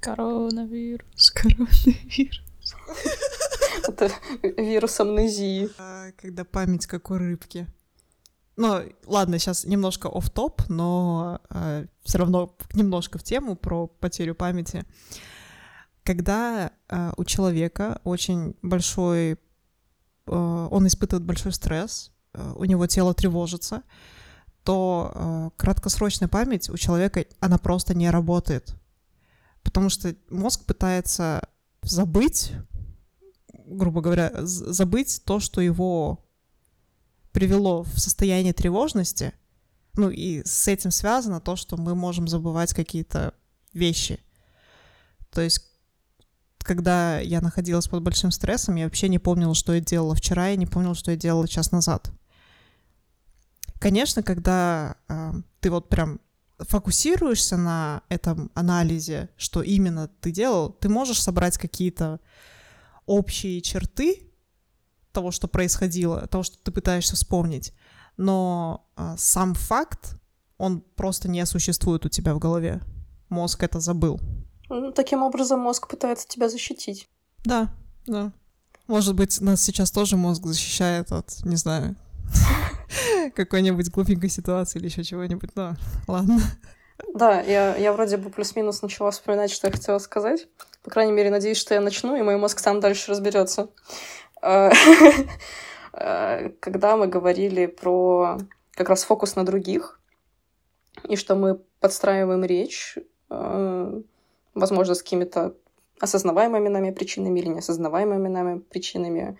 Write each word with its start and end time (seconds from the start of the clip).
Коронавирус, 0.00 1.30
коронавирус. 1.30 2.74
Это 3.88 4.10
вирус 4.42 5.00
амнезии. 5.00 5.70
А, 5.78 6.12
когда 6.16 6.44
память 6.44 6.86
как 6.86 7.10
у 7.10 7.14
рыбки. 7.14 7.66
Ну, 8.56 8.82
ладно, 9.06 9.38
сейчас 9.38 9.64
немножко 9.64 10.08
оф 10.08 10.30
топ 10.30 10.62
но 10.68 11.40
э, 11.50 11.86
все 12.02 12.18
равно 12.18 12.56
немножко 12.74 13.18
в 13.18 13.22
тему 13.22 13.54
про 13.54 13.86
потерю 13.86 14.34
памяти. 14.34 14.84
Когда 16.02 16.72
э, 16.88 17.12
у 17.16 17.24
человека 17.24 18.00
очень 18.02 18.56
большой, 18.62 19.32
э, 19.32 19.38
он 20.26 20.86
испытывает 20.88 21.24
большой 21.24 21.52
стресс, 21.52 22.10
э, 22.34 22.52
у 22.56 22.64
него 22.64 22.88
тело 22.88 23.14
тревожится, 23.14 23.84
то 24.64 25.12
э, 25.14 25.50
краткосрочная 25.56 26.28
память 26.28 26.68
у 26.68 26.76
человека, 26.76 27.26
она 27.38 27.58
просто 27.58 27.94
не 27.94 28.10
работает. 28.10 28.74
Потому 29.68 29.90
что 29.90 30.16
мозг 30.30 30.64
пытается 30.64 31.46
забыть, 31.82 32.52
грубо 33.66 34.00
говоря, 34.00 34.32
забыть 34.46 35.20
то, 35.26 35.40
что 35.40 35.60
его 35.60 36.24
привело 37.32 37.82
в 37.82 38.00
состояние 38.00 38.54
тревожности, 38.54 39.34
ну 39.92 40.08
и 40.08 40.42
с 40.46 40.68
этим 40.68 40.90
связано 40.90 41.42
то, 41.42 41.54
что 41.54 41.76
мы 41.76 41.94
можем 41.94 42.28
забывать 42.28 42.72
какие-то 42.72 43.34
вещи. 43.74 44.20
То 45.30 45.42
есть, 45.42 45.60
когда 46.60 47.18
я 47.20 47.42
находилась 47.42 47.88
под 47.88 48.02
большим 48.02 48.30
стрессом, 48.30 48.76
я 48.76 48.84
вообще 48.84 49.10
не 49.10 49.18
помнила, 49.18 49.54
что 49.54 49.74
я 49.74 49.80
делала 49.80 50.14
вчера, 50.14 50.48
я 50.48 50.56
не 50.56 50.64
помнила, 50.64 50.94
что 50.94 51.10
я 51.10 51.18
делала 51.18 51.46
час 51.46 51.72
назад. 51.72 52.10
Конечно, 53.78 54.22
когда 54.22 54.96
э, 55.08 55.34
ты 55.60 55.70
вот 55.70 55.90
прям 55.90 56.20
фокусируешься 56.58 57.56
на 57.56 58.02
этом 58.08 58.50
анализе, 58.54 59.30
что 59.36 59.62
именно 59.62 60.08
ты 60.20 60.30
делал, 60.30 60.70
ты 60.70 60.88
можешь 60.88 61.22
собрать 61.22 61.56
какие-то 61.56 62.20
общие 63.06 63.60
черты 63.60 64.28
того, 65.12 65.30
что 65.30 65.48
происходило, 65.48 66.26
того, 66.26 66.42
что 66.42 66.58
ты 66.62 66.70
пытаешься 66.70 67.16
вспомнить. 67.16 67.72
Но 68.16 68.86
э, 68.96 69.14
сам 69.16 69.54
факт, 69.54 70.16
он 70.58 70.80
просто 70.80 71.28
не 71.28 71.44
существует 71.46 72.04
у 72.04 72.08
тебя 72.08 72.34
в 72.34 72.38
голове. 72.38 72.80
Мозг 73.28 73.62
это 73.62 73.80
забыл. 73.80 74.20
Ну, 74.68 74.92
таким 74.92 75.22
образом 75.22 75.60
мозг 75.60 75.88
пытается 75.88 76.26
тебя 76.26 76.48
защитить. 76.48 77.08
Да, 77.44 77.72
да. 78.06 78.32
Может 78.86 79.14
быть, 79.14 79.40
нас 79.40 79.62
сейчас 79.62 79.90
тоже 79.90 80.16
мозг 80.16 80.44
защищает 80.44 81.12
от, 81.12 81.44
не 81.44 81.56
знаю, 81.56 81.96
какой-нибудь 83.30 83.90
глупенькой 83.90 84.30
ситуации 84.30 84.78
или 84.78 84.86
еще 84.86 85.04
чего-нибудь, 85.04 85.50
но 85.54 85.74
ладно. 86.06 86.38
Да, 87.14 87.40
я, 87.42 87.76
я 87.76 87.92
вроде 87.92 88.16
бы 88.16 88.30
плюс-минус 88.30 88.82
начала 88.82 89.10
вспоминать, 89.10 89.50
что 89.50 89.68
я 89.68 89.72
хотела 89.72 89.98
сказать. 89.98 90.48
По 90.82 90.90
крайней 90.90 91.12
мере, 91.12 91.30
надеюсь, 91.30 91.58
что 91.58 91.74
я 91.74 91.80
начну, 91.80 92.16
и 92.16 92.22
мой 92.22 92.36
мозг 92.36 92.58
сам 92.58 92.80
дальше 92.80 93.10
разберется. 93.10 93.70
А, 94.42 94.70
когда 96.60 96.96
мы 96.96 97.06
говорили 97.06 97.66
про 97.66 98.38
как 98.72 98.88
раз 98.88 99.04
фокус 99.04 99.36
на 99.36 99.44
других, 99.44 100.00
и 101.08 101.16
что 101.16 101.34
мы 101.34 101.60
подстраиваем 101.80 102.44
речь, 102.44 102.98
а, 103.30 104.00
возможно, 104.54 104.94
с 104.94 105.02
какими-то 105.02 105.54
осознаваемыми 106.00 106.68
нами 106.68 106.90
причинами 106.90 107.40
или 107.40 107.48
неосознаваемыми 107.48 108.28
нами 108.28 108.58
причинами 108.60 109.38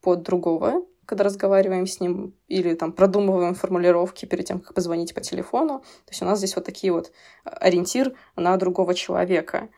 под 0.00 0.22
другого, 0.22 0.84
когда 1.06 1.24
разговариваем 1.24 1.86
с 1.86 2.00
ним, 2.00 2.34
или 2.48 2.74
там 2.74 2.92
продумываем 2.92 3.54
формулировки 3.54 4.26
перед 4.26 4.46
тем, 4.46 4.60
как 4.60 4.74
позвонить 4.74 5.14
по 5.14 5.20
телефону. 5.20 5.80
То 5.80 6.10
есть 6.10 6.22
у 6.22 6.24
нас 6.24 6.38
здесь 6.38 6.56
вот 6.56 6.64
такие 6.64 6.92
вот 6.92 7.12
э, 7.44 7.50
ориентир 7.50 8.14
на 8.36 8.56
другого 8.56 8.94
человека. 8.94 9.68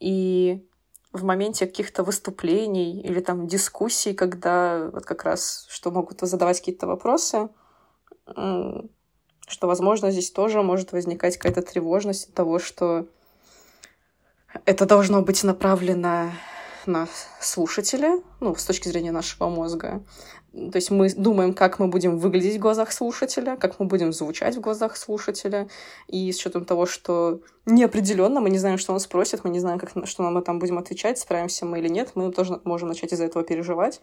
И 0.00 0.66
в 1.12 1.24
моменте 1.24 1.66
каких-то 1.66 2.02
выступлений 2.02 3.00
или 3.00 3.20
там 3.20 3.46
дискуссий, 3.46 4.12
когда 4.12 4.90
вот 4.92 5.04
как 5.06 5.24
раз, 5.24 5.66
что 5.70 5.90
могут 5.90 6.20
задавать 6.20 6.58
какие-то 6.58 6.86
вопросы, 6.86 7.48
что, 8.26 9.66
возможно, 9.66 10.10
здесь 10.10 10.30
тоже 10.30 10.62
может 10.62 10.92
возникать 10.92 11.36
какая-то 11.36 11.62
тревожность 11.62 12.34
того, 12.34 12.58
что 12.58 13.06
это 14.64 14.86
должно 14.86 15.22
быть 15.22 15.44
направлено 15.44 16.32
на 16.86 17.08
слушателя, 17.40 18.20
ну, 18.40 18.54
с 18.54 18.64
точки 18.64 18.88
зрения 18.88 19.12
нашего 19.12 19.48
мозга. 19.48 20.02
То 20.52 20.76
есть 20.76 20.90
мы 20.90 21.12
думаем, 21.12 21.52
как 21.52 21.78
мы 21.78 21.88
будем 21.88 22.18
выглядеть 22.18 22.56
в 22.56 22.60
глазах 22.60 22.90
слушателя, 22.90 23.56
как 23.56 23.78
мы 23.78 23.86
будем 23.86 24.12
звучать 24.12 24.56
в 24.56 24.60
глазах 24.60 24.96
слушателя, 24.96 25.68
и 26.08 26.32
с 26.32 26.38
учетом 26.38 26.64
того, 26.64 26.86
что 26.86 27.42
неопределенно, 27.66 28.40
мы 28.40 28.48
не 28.48 28.58
знаем, 28.58 28.78
что 28.78 28.94
он 28.94 29.00
спросит, 29.00 29.44
мы 29.44 29.50
не 29.50 29.60
знаем, 29.60 29.78
как, 29.78 29.90
что 30.06 30.22
мы 30.22 30.40
там 30.40 30.58
будем 30.58 30.78
отвечать, 30.78 31.18
справимся 31.18 31.66
мы 31.66 31.78
или 31.78 31.88
нет, 31.88 32.12
мы 32.14 32.32
тоже 32.32 32.60
можем 32.64 32.88
начать 32.88 33.12
из-за 33.12 33.24
этого 33.24 33.44
переживать. 33.44 34.00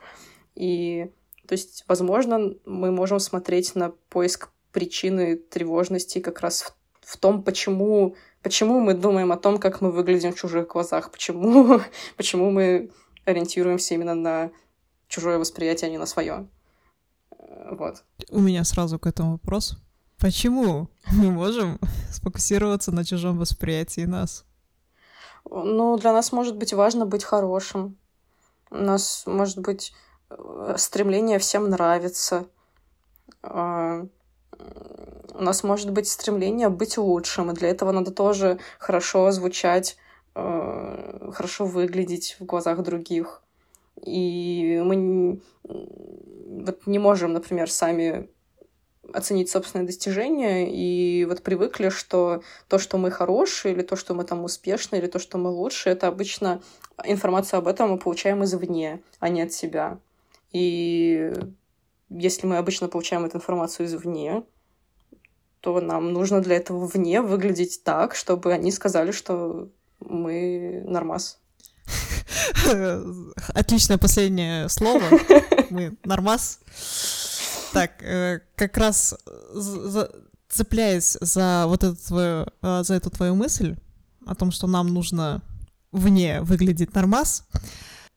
И, 0.53 1.09
то 1.47 1.53
есть, 1.53 1.85
возможно, 1.87 2.53
мы 2.65 2.91
можем 2.91 3.19
смотреть 3.19 3.73
на 3.73 3.89
поиск 4.09 4.49
причины 4.71 5.37
тревожности 5.37 6.19
как 6.19 6.41
раз 6.41 6.61
в, 6.61 7.13
в 7.13 7.17
том, 7.17 7.43
почему, 7.43 8.15
почему 8.43 8.79
мы 8.79 8.93
думаем 8.93 9.31
о 9.31 9.37
том, 9.37 9.57
как 9.57 9.81
мы 9.81 9.91
выглядим 9.91 10.33
в 10.33 10.35
чужих 10.35 10.67
глазах, 10.67 11.11
почему, 11.11 11.81
почему 12.17 12.51
мы 12.51 12.91
ориентируемся 13.25 13.95
именно 13.95 14.13
на 14.13 14.51
чужое 15.07 15.37
восприятие, 15.37 15.87
а 15.87 15.91
не 15.91 15.97
на 15.97 16.05
свое. 16.05 16.47
Э, 17.31 17.75
вот. 17.75 18.03
У 18.29 18.39
меня 18.39 18.63
сразу 18.63 18.99
к 18.99 19.07
этому 19.07 19.31
вопрос. 19.31 19.77
Почему 20.19 20.89
мы 21.11 21.31
можем 21.31 21.79
сфокусироваться 22.11 22.91
на 22.91 23.05
чужом 23.05 23.39
восприятии 23.39 24.05
нас? 24.05 24.45
Ну, 25.49 25.97
для 25.97 26.13
нас 26.13 26.31
может 26.31 26.57
быть 26.57 26.73
важно 26.73 27.05
быть 27.05 27.23
хорошим. 27.23 27.97
У 28.69 28.77
нас 28.77 29.23
может 29.25 29.59
быть 29.59 29.93
э, 30.29 30.75
стремление 30.77 31.39
всем 31.39 31.69
нравиться. 31.69 32.45
У 35.43 35.45
нас 35.45 35.61
может 35.61 35.91
быть 35.91 36.07
стремление 36.07 36.69
быть 36.69 36.97
лучшим, 36.97 37.51
и 37.51 37.53
для 37.53 37.67
этого 37.67 37.91
надо 37.91 38.11
тоже 38.11 38.59
хорошо 38.79 39.29
звучать, 39.31 39.97
э, 40.35 41.31
хорошо 41.33 41.65
выглядеть 41.65 42.37
в 42.39 42.45
глазах 42.45 42.81
других. 42.81 43.43
И 44.05 44.81
мы 44.85 45.41
вот 45.65 46.87
не 46.87 46.97
можем, 46.97 47.33
например, 47.33 47.69
сами 47.69 48.29
оценить 49.11 49.49
собственные 49.49 49.85
достижения, 49.85 50.71
и 50.71 51.25
вот 51.25 51.43
привыкли, 51.43 51.89
что 51.89 52.41
то, 52.69 52.79
что 52.79 52.97
мы 52.97 53.11
хорошие, 53.11 53.73
или 53.73 53.81
то, 53.81 53.97
что 53.97 54.13
мы 54.13 54.23
там 54.23 54.45
успешны, 54.45 54.95
или 54.95 55.07
то, 55.07 55.19
что 55.19 55.37
мы 55.37 55.49
лучше, 55.49 55.89
это 55.89 56.07
обычно 56.07 56.61
информацию 57.03 57.57
об 57.57 57.67
этом 57.67 57.89
мы 57.89 57.97
получаем 57.97 58.45
извне, 58.45 59.01
а 59.19 59.27
не 59.27 59.41
от 59.41 59.51
себя. 59.51 59.99
И 60.53 61.33
если 62.09 62.47
мы 62.47 62.55
обычно 62.55 62.87
получаем 62.87 63.25
эту 63.25 63.39
информацию 63.39 63.87
извне, 63.87 64.45
то 65.63 65.79
нам 65.79 66.11
нужно 66.11 66.41
для 66.41 66.57
этого 66.57 66.85
вне 66.87 67.21
выглядеть 67.21 67.85
так, 67.85 68.15
чтобы 68.15 68.51
они 68.51 68.69
сказали, 68.69 69.11
что 69.11 69.69
мы 70.01 70.83
нормас. 70.85 71.39
Отличное 73.53 73.97
последнее 73.97 74.67
слово. 74.67 75.01
Мы 75.69 75.97
нормас. 76.03 76.59
Так, 77.71 78.03
э, 78.03 78.41
как 78.55 78.77
раз 78.77 79.15
цепляясь 80.49 81.17
за 81.21 81.63
вот 81.67 81.83
эту 81.85 81.95
твою, 81.95 82.47
э, 82.61 82.83
за 82.83 82.95
эту 82.95 83.09
твою 83.09 83.35
мысль 83.35 83.77
о 84.25 84.35
том, 84.35 84.51
что 84.51 84.67
нам 84.67 84.93
нужно 84.93 85.41
вне 85.93 86.41
выглядеть 86.41 86.93
нормас, 86.93 87.47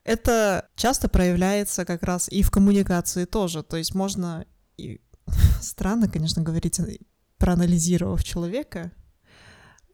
это 0.03 0.69
часто 0.75 1.09
проявляется 1.09 1.85
как 1.85 2.03
раз 2.03 2.29
и 2.29 2.43
в 2.43 2.51
коммуникации 2.51 3.25
тоже. 3.25 3.63
То 3.63 3.77
есть 3.77 3.95
можно 3.95 4.45
и 4.77 5.01
странно, 5.61 6.09
конечно, 6.09 6.43
говорить, 6.43 6.81
проанализировав 7.39 8.25
человека, 8.25 8.93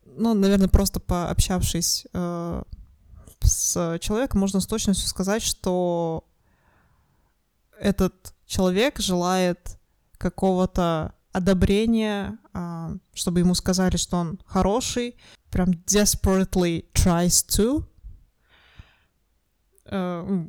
ну, 0.04 0.34
наверное, 0.34 0.68
просто 0.68 1.00
пообщавшись 1.00 2.06
э, 2.12 2.62
с 3.40 3.98
человеком 4.00 4.40
можно 4.40 4.60
с 4.60 4.66
точностью 4.66 5.08
сказать, 5.08 5.42
что 5.42 6.24
этот 7.78 8.34
человек 8.46 9.00
желает 9.00 9.78
какого-то 10.18 11.14
одобрения, 11.32 12.38
а, 12.52 12.94
чтобы 13.14 13.40
ему 13.40 13.54
сказали, 13.54 13.96
что 13.96 14.18
он 14.18 14.38
хороший, 14.44 15.16
прям 15.50 15.70
desperately 15.70 16.86
tries 16.92 17.46
to 17.48 17.84
э, 19.86 20.46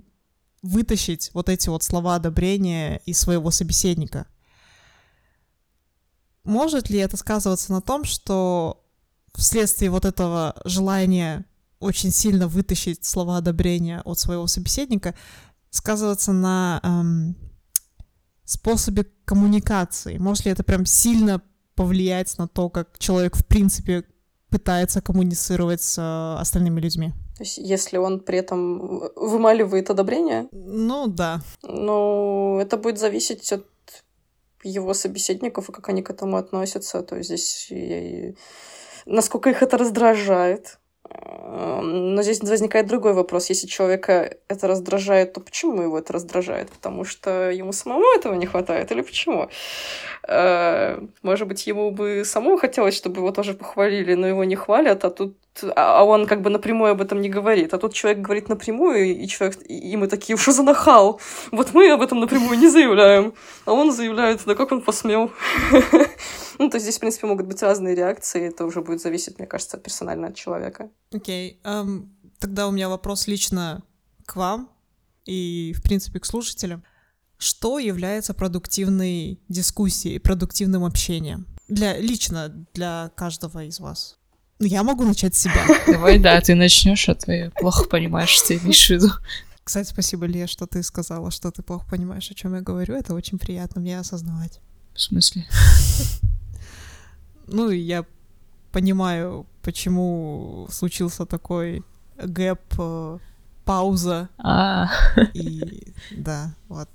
вытащить 0.62 1.31
вот 1.34 1.50
эти 1.50 1.69
вот 1.69 1.84
слова 1.84 2.16
одобрения 2.16 3.01
из 3.06 3.19
своего 3.19 3.50
собеседника. 3.51 4.28
Может 6.44 6.90
ли 6.90 7.00
это 7.00 7.18
сказываться 7.18 7.72
на 7.72 7.81
том, 7.81 8.04
что 8.04 8.84
вследствие 9.34 9.90
вот 9.90 10.06
этого 10.06 10.56
желания 10.66 11.45
очень 11.80 12.12
сильно 12.12 12.48
вытащить 12.48 13.06
слова 13.06 13.38
одобрения 13.38 14.01
от 14.06 14.19
своего 14.19 14.48
собеседника, 14.48 15.16
сказываться 15.69 16.31
на 16.31 16.80
эм, 16.84 17.36
способе 18.45 19.06
коммуникации? 19.25 20.18
Может 20.18 20.45
ли 20.45 20.51
это 20.51 20.63
прям 20.63 20.86
сильно 20.86 21.42
повлиять 21.75 22.38
на 22.38 22.48
то, 22.48 22.69
как 22.69 23.00
человек 23.00 23.36
в 23.36 23.46
принципе 23.46 24.04
пытается 24.54 25.01
коммуницировать 25.01 25.81
с 25.81 25.98
э, 25.98 26.39
остальными 26.39 26.80
людьми. 26.80 27.12
То 27.38 27.44
есть, 27.44 27.57
если 27.57 27.98
он 27.98 28.19
при 28.19 28.38
этом 28.38 29.01
вымаливает 29.16 29.89
одобрение? 29.89 30.48
Ну, 30.51 31.07
да. 31.07 31.42
Ну, 31.63 32.60
это 32.60 32.78
будет 32.78 33.00
зависеть 33.00 33.51
от 33.51 33.66
его 34.63 34.94
собеседников 34.94 35.69
и 35.69 35.71
как 35.71 35.89
они 35.89 36.01
к 36.01 36.10
этому 36.10 36.38
относятся. 36.38 37.01
То 37.04 37.18
есть 37.18 37.30
здесь 37.30 37.68
и... 37.71 38.36
насколько 39.06 39.50
их 39.50 39.62
это 39.62 39.77
раздражает. 39.77 40.80
Но 41.81 42.21
здесь 42.24 42.39
возникает 42.42 42.88
другой 42.88 43.13
вопрос. 43.13 43.50
Если 43.50 43.68
человека 43.68 44.38
это 44.48 44.68
раздражает, 44.68 45.33
то 45.33 45.42
почему 45.42 45.81
его 45.81 46.00
это 46.00 46.13
раздражает? 46.13 46.69
Потому 46.69 47.04
что 47.04 47.51
ему 47.51 47.74
самому 47.74 48.06
этого 48.15 48.33
не 48.36 48.45
хватает 48.45 48.92
или 48.92 49.01
почему? 49.01 49.50
Э, 50.27 51.00
может 51.21 51.48
быть, 51.48 51.68
ему 51.68 51.92
бы 51.92 52.24
самому 52.25 52.57
хотелось, 52.57 52.95
чтобы 52.95 53.18
его 53.18 53.31
тоже 53.31 53.54
похвалили, 53.54 54.13
но 54.15 54.27
его 54.27 54.44
не 54.45 54.56
хвалят, 54.56 55.04
а 55.04 55.10
тут 55.10 55.38
а, 55.61 56.00
а 56.00 56.03
он 56.03 56.25
как 56.25 56.41
бы 56.41 56.50
напрямую 56.50 56.91
об 56.91 57.01
этом 57.01 57.21
не 57.21 57.29
говорит. 57.29 57.73
А 57.73 57.77
тут 57.77 57.94
человек 57.94 58.21
говорит 58.21 58.50
напрямую, 58.50 59.15
и 59.15 59.27
человек, 59.27 59.57
и 59.67 59.95
мы 59.97 60.07
такие, 60.07 60.38
что 60.38 60.51
за 60.51 60.63
нахал? 60.63 61.19
Вот 61.51 61.73
мы 61.73 61.91
об 61.91 62.01
этом 62.01 62.19
напрямую 62.19 62.57
не 62.57 62.69
заявляем. 62.69 63.33
А 63.65 63.73
он 63.73 63.91
заявляет, 63.91 64.41
да 64.45 64.55
как 64.55 64.71
он 64.71 64.81
посмел? 64.81 65.31
Ну, 66.59 66.69
то 66.69 66.75
есть 66.77 66.85
здесь, 66.85 66.97
в 66.97 67.00
принципе, 67.00 67.25
могут 67.25 67.47
быть 67.47 67.63
разные 67.63 67.95
реакции, 67.95 68.47
это 68.47 68.65
уже 68.65 68.81
будет 68.81 69.01
зависеть, 69.01 69.39
мне 69.39 69.47
кажется, 69.47 69.75
персонально 69.77 70.27
от 70.27 70.35
человека. 70.35 70.91
Окей, 71.11 71.59
um, 71.63 72.07
тогда 72.38 72.67
у 72.67 72.71
меня 72.71 72.89
вопрос 72.89 73.25
лично 73.25 73.81
к 74.27 74.35
вам 74.35 74.69
и, 75.25 75.73
в 75.75 75.81
принципе, 75.81 76.19
к 76.19 76.25
слушателям. 76.25 76.83
Что 77.39 77.79
является 77.79 78.35
продуктивной 78.35 79.41
дискуссией, 79.50 80.19
продуктивным 80.19 80.85
общением? 80.85 81.47
Для, 81.67 81.97
лично 81.97 82.50
для 82.73 83.11
каждого 83.15 83.65
из 83.65 83.79
вас. 83.79 84.19
Ну, 84.63 84.69
я 84.69 84.81
могу 84.83 85.04
начать 85.04 85.36
с 85.36 85.39
себя. 85.39 85.65
Давай, 85.88 86.18
да, 86.19 86.39
ты 86.39 86.56
начнешь, 86.56 87.10
а 87.10 87.15
ты 87.15 87.51
плохо 87.60 87.83
понимаешь, 87.83 88.30
что 88.30 88.56
имеешь 88.56 88.88
в 88.88 88.92
виду. 88.92 89.10
Кстати, 89.62 89.89
спасибо, 89.89 90.25
Лия, 90.25 90.48
что 90.48 90.68
ты 90.68 90.81
сказала, 90.83 91.31
что 91.31 91.51
ты 91.51 91.62
плохо 91.62 91.86
понимаешь, 91.89 92.31
о 92.31 92.33
чем 92.33 92.56
я 92.56 92.62
говорю. 92.62 92.95
Это 92.95 93.13
очень 93.13 93.38
приятно 93.38 93.81
мне 93.81 94.00
осознавать. 94.00 94.62
В 94.94 95.01
смысле? 95.01 95.45
Ну, 97.45 97.71
я 97.71 98.06
понимаю, 98.71 99.45
почему 99.63 100.65
случился 100.71 101.25
такой 101.25 101.83
гэп, 102.15 102.62
э, 102.80 103.18
пауза. 103.65 104.30
А. 104.38 104.88
И 105.33 105.94
да, 106.12 106.56
вот 106.69 106.88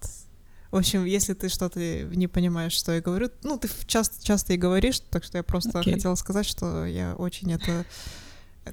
в 0.71 0.77
общем, 0.77 1.05
если 1.05 1.33
ты 1.33 1.49
что-то 1.49 1.81
не 1.81 2.27
понимаешь, 2.27 2.73
что 2.73 2.93
я 2.93 3.01
говорю, 3.01 3.31
ну, 3.43 3.59
ты 3.59 3.69
часто, 3.87 4.23
часто 4.23 4.53
и 4.53 4.57
говоришь, 4.59 5.01
так 5.01 5.25
что 5.25 5.39
я 5.39 5.43
просто 5.43 5.79
okay. 5.79 5.95
хотела 5.95 6.15
сказать, 6.15 6.47
что 6.47 6.85
я 6.85 7.15
очень 7.15 7.53
это... 7.53 7.87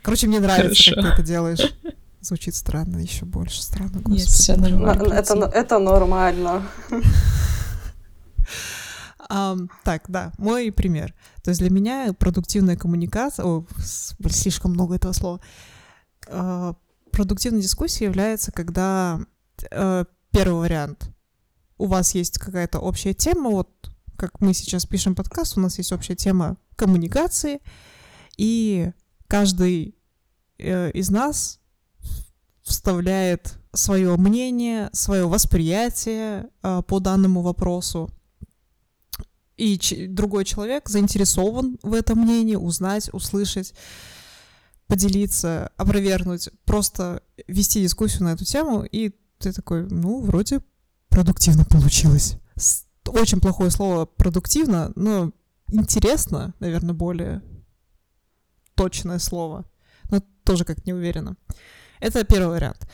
Короче, 0.02 0.28
мне 0.28 0.42
нравится, 0.42 0.92
Хорошо. 0.92 0.96
как 0.96 1.16
ты 1.16 1.22
это 1.22 1.24
делаешь. 1.24 1.74
Звучит 2.20 2.56
странно, 2.56 2.98
еще 2.98 3.24
больше 3.24 3.62
странно. 3.62 4.00
Господи. 4.00 4.20
Нет, 4.20 4.28
все 4.28 4.58
нормально. 4.58 5.14
Это, 5.14 5.36
это 5.54 5.80
нормально. 5.80 6.64
Um, 9.28 9.70
так, 9.84 10.04
да, 10.08 10.34
мой 10.38 10.72
пример. 10.72 11.16
То 11.44 11.50
есть 11.50 11.60
для 11.60 11.72
меня 11.72 12.14
продуктивная 12.14 12.76
коммуникация, 12.76 13.44
о, 13.44 13.66
слишком 13.80 14.72
много 14.72 14.96
этого 14.96 15.14
слова, 15.14 15.42
uh, 16.28 16.76
продуктивная 17.12 17.62
дискуссия 17.62 18.06
является, 18.06 18.52
когда 18.52 19.20
uh, 19.72 20.06
первый 20.30 20.60
вариант 20.60 21.10
у 21.78 21.86
вас 21.86 22.16
есть 22.16 22.38
какая-то 22.38 22.80
общая 22.80 23.14
тема, 23.14 23.50
вот 23.50 23.70
как 24.18 24.40
мы 24.42 24.54
сейчас 24.54 24.86
пишем 24.86 25.16
подкаст, 25.16 25.58
у 25.58 25.62
нас 25.62 25.78
есть 25.78 25.92
общая 25.92 26.16
тема 26.16 26.58
коммуникации, 26.76 27.60
и 28.38 28.92
каждый 29.28 29.96
э, 30.58 30.92
из 30.92 31.10
нас 31.10 31.60
вставляет 32.62 33.58
свое 33.74 34.16
мнение, 34.16 34.90
свое 34.94 35.28
восприятие 35.28 36.50
э, 36.64 36.82
по 36.88 37.00
данному 37.00 37.42
вопросу. 37.42 38.10
И 39.58 39.78
ч- 39.78 40.08
другой 40.08 40.46
человек 40.46 40.90
заинтересован 40.90 41.78
в 41.82 41.94
этом 41.94 42.20
мнении, 42.20 42.56
узнать, 42.56 43.10
услышать, 43.14 43.74
поделиться, 44.88 45.72
опровергнуть, 45.78 46.50
просто 46.66 47.22
вести 47.48 47.82
дискуссию 47.82 48.24
на 48.24 48.34
эту 48.34 48.46
тему, 48.46 48.84
и 48.84 49.12
ты 49.40 49.52
такой, 49.52 49.88
ну, 49.88 50.22
вроде 50.22 50.62
продуктивно 51.16 51.64
получилось. 51.64 52.36
Очень 53.08 53.40
плохое 53.40 53.72
слово 53.72 54.06
продуктивно, 54.06 54.92
но 54.96 55.32
интересно, 55.72 56.54
наверное, 56.60 56.94
более 56.94 57.42
точное 58.76 59.20
слово, 59.20 59.64
но 60.10 60.22
тоже 60.44 60.66
как 60.66 60.86
не 60.86 60.94
уверена. 60.94 61.38
Это 62.02 62.26
первый 62.26 62.56
вариант. 62.58 62.86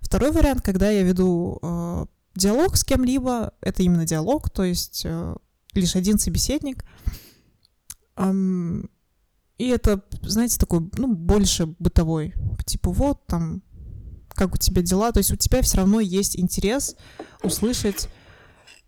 Второй 0.00 0.32
вариант, 0.32 0.62
когда 0.62 0.90
я 0.90 1.04
веду 1.04 1.60
э, 1.62 2.06
диалог 2.34 2.76
с 2.76 2.82
кем-либо, 2.82 3.54
это 3.60 3.84
именно 3.84 4.04
диалог, 4.04 4.50
то 4.50 4.64
есть 4.64 5.02
э, 5.04 5.36
лишь 5.74 5.94
один 5.94 6.18
собеседник. 6.18 6.84
Эм, 8.16 8.90
и 9.56 9.68
это, 9.68 10.02
знаете, 10.22 10.58
такой, 10.58 10.90
ну, 10.96 11.14
больше 11.14 11.66
бытовой. 11.78 12.34
Типа, 12.66 12.90
вот 12.90 13.24
там 13.26 13.62
как 14.38 14.54
у 14.54 14.56
тебя 14.56 14.82
дела. 14.82 15.12
То 15.12 15.18
есть 15.18 15.32
у 15.32 15.36
тебя 15.36 15.60
все 15.60 15.78
равно 15.78 16.00
есть 16.00 16.38
интерес 16.38 16.96
услышать 17.42 18.08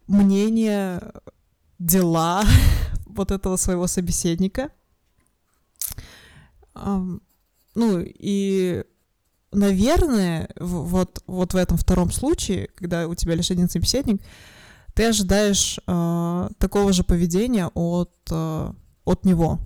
мнение, 0.07 1.03
дела 1.79 2.45
вот 3.07 3.31
этого 3.31 3.57
своего 3.57 3.87
собеседника. 3.87 4.71
Ну 6.75 8.01
и, 8.05 8.85
наверное, 9.53 10.49
вот, 10.59 11.23
вот 11.27 11.53
в 11.53 11.57
этом 11.57 11.77
втором 11.77 12.11
случае, 12.11 12.69
когда 12.75 13.09
у 13.09 13.15
тебя 13.15 13.35
лишь 13.35 13.51
один 13.51 13.69
собеседник, 13.69 14.23
ты 14.95 15.07
ожидаешь 15.07 15.79
э, 15.87 16.49
такого 16.59 16.93
же 16.93 17.05
поведения 17.05 17.71
от, 17.75 18.13
э, 18.31 18.73
от 19.05 19.25
него. 19.25 19.61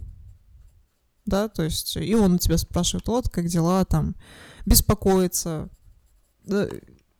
Да, 1.24 1.48
то 1.48 1.62
есть, 1.62 1.96
и 1.96 2.14
он 2.14 2.34
у 2.34 2.38
тебя 2.38 2.58
спрашивает, 2.58 3.08
вот, 3.08 3.28
как 3.30 3.46
дела, 3.46 3.84
там, 3.86 4.14
беспокоиться. 4.66 5.68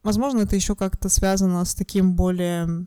Возможно, 0.03 0.41
это 0.41 0.55
еще 0.55 0.75
как-то 0.75 1.09
связано 1.09 1.65
с 1.65 1.75
таким 1.75 2.15
более... 2.15 2.87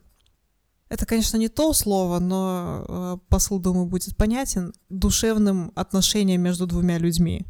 Это, 0.88 1.04
конечно, 1.04 1.36
не 1.36 1.48
то 1.48 1.74
слово, 1.74 2.18
но 2.18 2.84
э, 2.88 3.18
посыл, 3.28 3.58
думаю, 3.58 3.86
будет 3.86 4.16
понятен. 4.16 4.72
Душевным 4.88 5.70
отношением 5.74 6.40
между 6.40 6.66
двумя 6.66 6.96
людьми. 6.96 7.44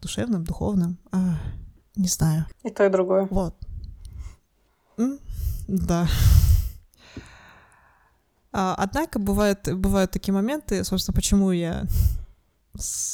Душевным, 0.00 0.44
духовным? 0.44 0.98
А, 1.10 1.40
не 1.96 2.06
знаю. 2.06 2.46
И 2.62 2.70
то, 2.70 2.86
и 2.86 2.88
другое. 2.88 3.26
Вот. 3.30 3.56
М? 4.96 5.18
Да. 5.66 6.06
А, 8.52 8.74
однако 8.78 9.18
бывают, 9.18 9.68
бывают 9.74 10.10
такие 10.10 10.32
моменты, 10.32 10.84
собственно, 10.84 11.14
почему 11.14 11.50
я 11.50 11.84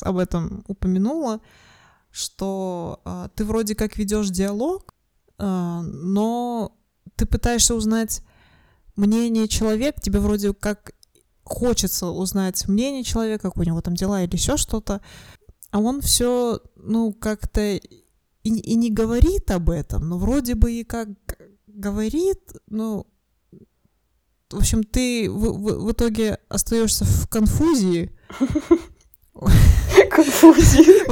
об 0.02 0.19
этом 0.19 0.64
упомянула, 0.66 1.40
что 2.16 3.00
а, 3.04 3.28
ты 3.28 3.44
вроде 3.44 3.75
как 3.75 3.99
ведешь 3.99 4.30
диалог, 4.30 4.94
а, 5.37 5.82
но 5.82 6.75
ты 7.14 7.26
пытаешься 7.26 7.75
узнать 7.75 8.23
мнение 8.96 9.49
человека, 9.49 10.00
тебе 10.00 10.20
вроде 10.20 10.54
как 10.54 10.92
хочется 11.44 12.06
узнать 12.06 12.66
мнение 12.68 13.04
человека, 13.04 13.50
как 13.50 13.58
у 13.58 13.62
него 13.64 13.82
там 13.82 13.94
дела 13.94 14.23
или 14.23 14.35
еще 14.35 14.56
что-то, 14.56 15.02
а 15.70 15.78
он 15.78 16.00
все, 16.00 16.61
ну, 16.76 17.12
как-то 17.12 17.61
и, 17.61 17.80
и 18.44 18.75
не 18.76 18.90
говорит 18.90 19.50
об 19.50 19.68
этом, 19.68 20.08
но 20.08 20.16
вроде 20.16 20.54
бы 20.54 20.73
и 20.73 20.85
как 20.85 21.11
говорит, 21.66 22.40
ну, 22.66 23.06
в 24.50 24.56
общем, 24.56 24.85
ты 24.85 25.30
в, 25.30 25.52
в, 25.52 25.85
в 25.85 25.92
итоге 25.92 26.38
остаешься 26.49 27.04
в 27.04 27.28
конфузии. 27.28 28.16
Конфузии. 30.11 31.07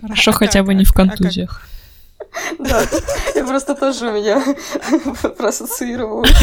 Хорошо, 0.00 0.32
хотя 0.32 0.62
бы 0.62 0.74
не 0.74 0.84
в 0.84 0.92
контузиях. 0.92 1.66
Да, 2.58 2.86
я 3.34 3.44
просто 3.44 3.74
тоже 3.74 4.10
меня 4.10 4.42
проассоциировала. 5.36 6.24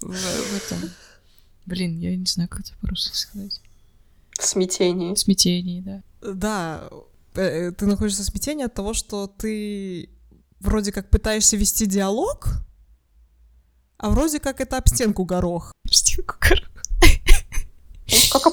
В 0.00 0.56
этом... 0.56 0.78
Блин, 1.66 1.98
я 1.98 2.16
не 2.16 2.26
знаю, 2.26 2.48
как 2.48 2.60
это 2.60 2.72
по-русски 2.80 3.16
сказать. 3.16 3.60
Смятение. 4.38 5.16
Смятение, 5.16 5.82
да. 5.82 6.02
Да, 6.20 6.88
э, 7.34 7.70
ты 7.70 7.86
находишься 7.86 8.22
в 8.22 8.26
смятении 8.26 8.64
от 8.64 8.74
того, 8.74 8.94
что 8.94 9.28
ты 9.28 10.08
вроде 10.58 10.90
как 10.92 11.08
пытаешься 11.10 11.56
вести 11.56 11.86
диалог, 11.86 12.48
а 13.98 14.10
вроде 14.10 14.40
как 14.40 14.60
это 14.60 14.78
об 14.78 14.88
стенку 14.88 15.24
горох. 15.24 15.72
Об 15.84 15.92
стенку 15.92 16.34
горох. 16.40 16.71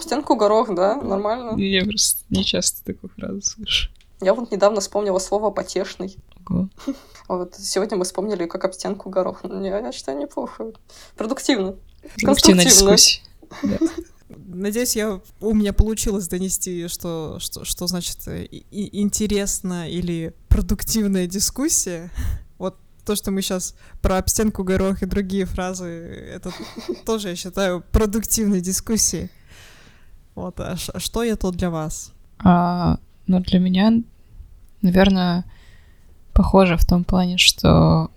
Стенку 0.09 0.35
горох, 0.35 0.73
да, 0.73 0.95
нормально. 0.95 1.55
Я 1.61 1.85
просто 1.85 2.23
не 2.31 2.43
часто 2.43 2.83
такую 2.83 3.11
фразу 3.15 3.43
слышу. 3.43 3.91
Я 4.21 4.33
вот 4.33 4.49
недавно 4.49 4.81
вспомнила 4.81 5.19
слово 5.19 5.51
«потешный». 5.51 6.17
Ого. 6.49 6.67
Вот 7.27 7.53
сегодня 7.59 7.95
мы 7.95 8.05
вспомнили, 8.05 8.47
как 8.47 8.65
об 8.65 8.73
стенку 8.73 9.11
горох. 9.11 9.43
Я, 9.43 9.77
я 9.77 9.91
считаю, 9.91 10.17
неплохо. 10.17 10.71
Продуктивно. 11.15 11.75
Продуктивная 12.23 12.65
дискуссия. 12.65 13.21
Надеюсь, 14.29 14.95
я, 14.95 15.21
у 15.41 15.53
меня 15.53 15.73
получилось 15.73 16.27
донести, 16.27 16.87
что, 16.87 17.37
что, 17.39 17.63
что 17.63 17.85
значит 17.85 18.17
э, 18.25 18.45
и, 18.45 19.01
интересная 19.01 19.89
или 19.89 20.33
продуктивная 20.47 21.27
дискуссия. 21.27 22.09
Вот 22.57 22.77
то, 23.05 23.15
что 23.15 23.29
мы 23.29 23.43
сейчас 23.43 23.75
про 24.01 24.17
об 24.17 24.27
стенку 24.27 24.63
горох 24.63 25.03
и 25.03 25.05
другие 25.05 25.45
фразы, 25.45 25.85
это 25.85 26.51
тоже, 27.05 27.29
я 27.29 27.35
считаю, 27.35 27.83
продуктивной 27.91 28.59
дискуссией. 28.59 29.29
Вот, 30.39 30.57
а, 30.61 30.77
а 30.93 30.99
что 30.99 31.21
это 31.21 31.51
для 31.51 31.69
вас? 31.69 32.13
А, 32.37 32.97
ну, 33.27 33.41
для 33.41 33.59
меня, 33.59 33.91
наверное, 34.81 35.43
похоже 36.33 36.77
в 36.77 36.85
том 36.85 37.03
плане, 37.03 37.37
что 37.37 38.09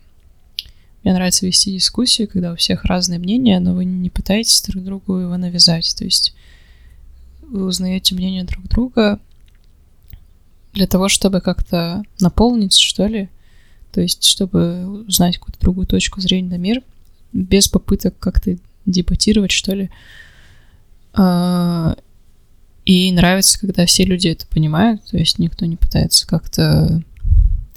мне 1.02 1.14
нравится 1.14 1.46
вести 1.46 1.72
дискуссию, 1.72 2.28
когда 2.28 2.52
у 2.52 2.56
всех 2.56 2.84
разные 2.84 3.18
мнения, 3.18 3.58
но 3.58 3.74
вы 3.74 3.84
не 3.84 4.08
пытаетесь 4.08 4.62
друг 4.62 4.84
другу 4.84 5.16
его 5.16 5.36
навязать. 5.36 5.96
То 5.98 6.04
есть 6.04 6.32
вы 7.42 7.64
узнаете 7.64 8.14
мнение 8.14 8.44
друг 8.44 8.68
друга 8.68 9.18
для 10.74 10.86
того, 10.86 11.08
чтобы 11.08 11.40
как-то 11.40 12.04
наполниться, 12.20 12.80
что 12.80 13.06
ли. 13.06 13.30
То 13.90 14.00
есть, 14.00 14.22
чтобы 14.22 14.86
узнать 15.08 15.38
какую-то 15.38 15.58
другую 15.58 15.88
точку 15.88 16.20
зрения 16.20 16.50
на 16.50 16.58
мир, 16.58 16.84
без 17.32 17.66
попыток 17.66 18.16
как-то 18.20 18.56
дебатировать, 18.86 19.50
что 19.50 19.74
ли. 19.74 19.90
И 22.84 23.12
нравится, 23.12 23.60
когда 23.60 23.86
все 23.86 24.04
люди 24.04 24.28
это 24.28 24.46
понимают, 24.46 25.04
то 25.04 25.16
есть 25.16 25.38
никто 25.38 25.66
не 25.66 25.76
пытается 25.76 26.26
как-то 26.26 27.02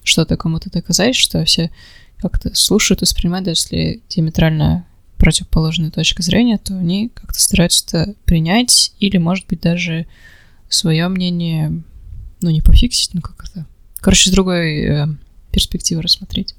что-то 0.04 0.38
кому-то 0.38 0.72
доказать, 0.72 1.16
что 1.16 1.44
все 1.46 1.72
как-то 2.18 2.56
слушают, 2.56 3.02
воспринимают, 3.02 3.46
даже 3.46 3.62
если 3.62 4.02
диаметрально 4.10 4.86
противоположная 5.18 5.92
точка 5.92 6.22
зрения, 6.22 6.58
то 6.58 6.78
они 6.78 7.10
как-то 7.14 7.40
стараются 7.40 7.86
это 7.88 8.16
принять 8.26 8.94
или, 9.00 9.18
может 9.18 9.48
быть, 9.48 9.62
даже 9.62 10.08
свое 10.70 11.08
мнение, 11.08 11.84
ну, 12.42 12.50
не 12.50 12.62
пофиксить, 12.62 13.14
ну, 13.14 13.22
как 13.22 13.46
это... 13.50 13.66
Короче, 14.00 14.30
с 14.30 14.34
другой 14.34 14.82
э, 14.82 15.08
перспективы 15.52 16.02
рассмотреть. 16.02 16.56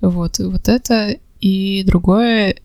Вот, 0.00 0.38
вот 0.38 0.68
это. 0.68 1.16
И 1.40 1.82
другое, 1.84 2.56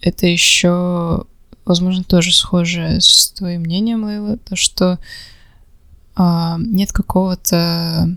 это 0.00 0.26
еще, 0.26 1.24
возможно, 1.64 2.04
тоже 2.04 2.32
схоже 2.32 3.00
с 3.00 3.30
твоим 3.32 3.62
мнением, 3.62 4.04
Лейла, 4.04 4.36
то, 4.38 4.56
что 4.56 4.98
а, 6.14 6.58
нет 6.58 6.92
какого-то 6.92 8.16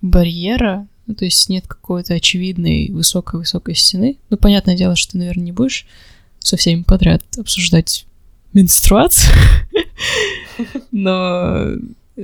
барьера 0.00 0.86
ну, 1.06 1.14
то 1.14 1.24
есть 1.24 1.48
нет 1.48 1.66
какой-то 1.66 2.14
очевидной 2.14 2.88
высокой-высокой 2.90 3.74
стены. 3.74 4.16
Ну, 4.30 4.36
понятное 4.36 4.76
дело, 4.76 4.96
что 4.96 5.12
ты, 5.12 5.18
наверное, 5.18 5.44
не 5.44 5.52
будешь 5.52 5.86
со 6.38 6.56
всеми 6.56 6.82
подряд 6.82 7.22
обсуждать 7.36 8.06
менструацию, 8.52 9.34
но 10.90 11.72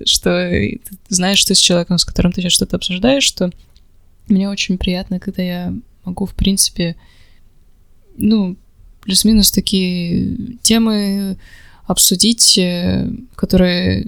что 0.04 0.48
ты 0.50 0.80
знаешь, 1.08 1.38
что 1.38 1.54
с 1.54 1.58
человеком, 1.58 1.98
с 1.98 2.04
которым 2.04 2.32
ты 2.32 2.40
сейчас 2.40 2.52
что-то 2.52 2.76
обсуждаешь, 2.76 3.24
что 3.24 3.50
мне 4.28 4.48
очень 4.48 4.78
приятно, 4.78 5.18
когда 5.18 5.42
я 5.42 5.74
могу, 6.04 6.26
в 6.26 6.34
принципе, 6.34 6.96
ну, 8.16 8.56
плюс-минус 9.08 9.50
такие 9.50 10.36
темы 10.60 11.38
обсудить, 11.86 12.58
э, 12.58 13.10
которые 13.36 14.06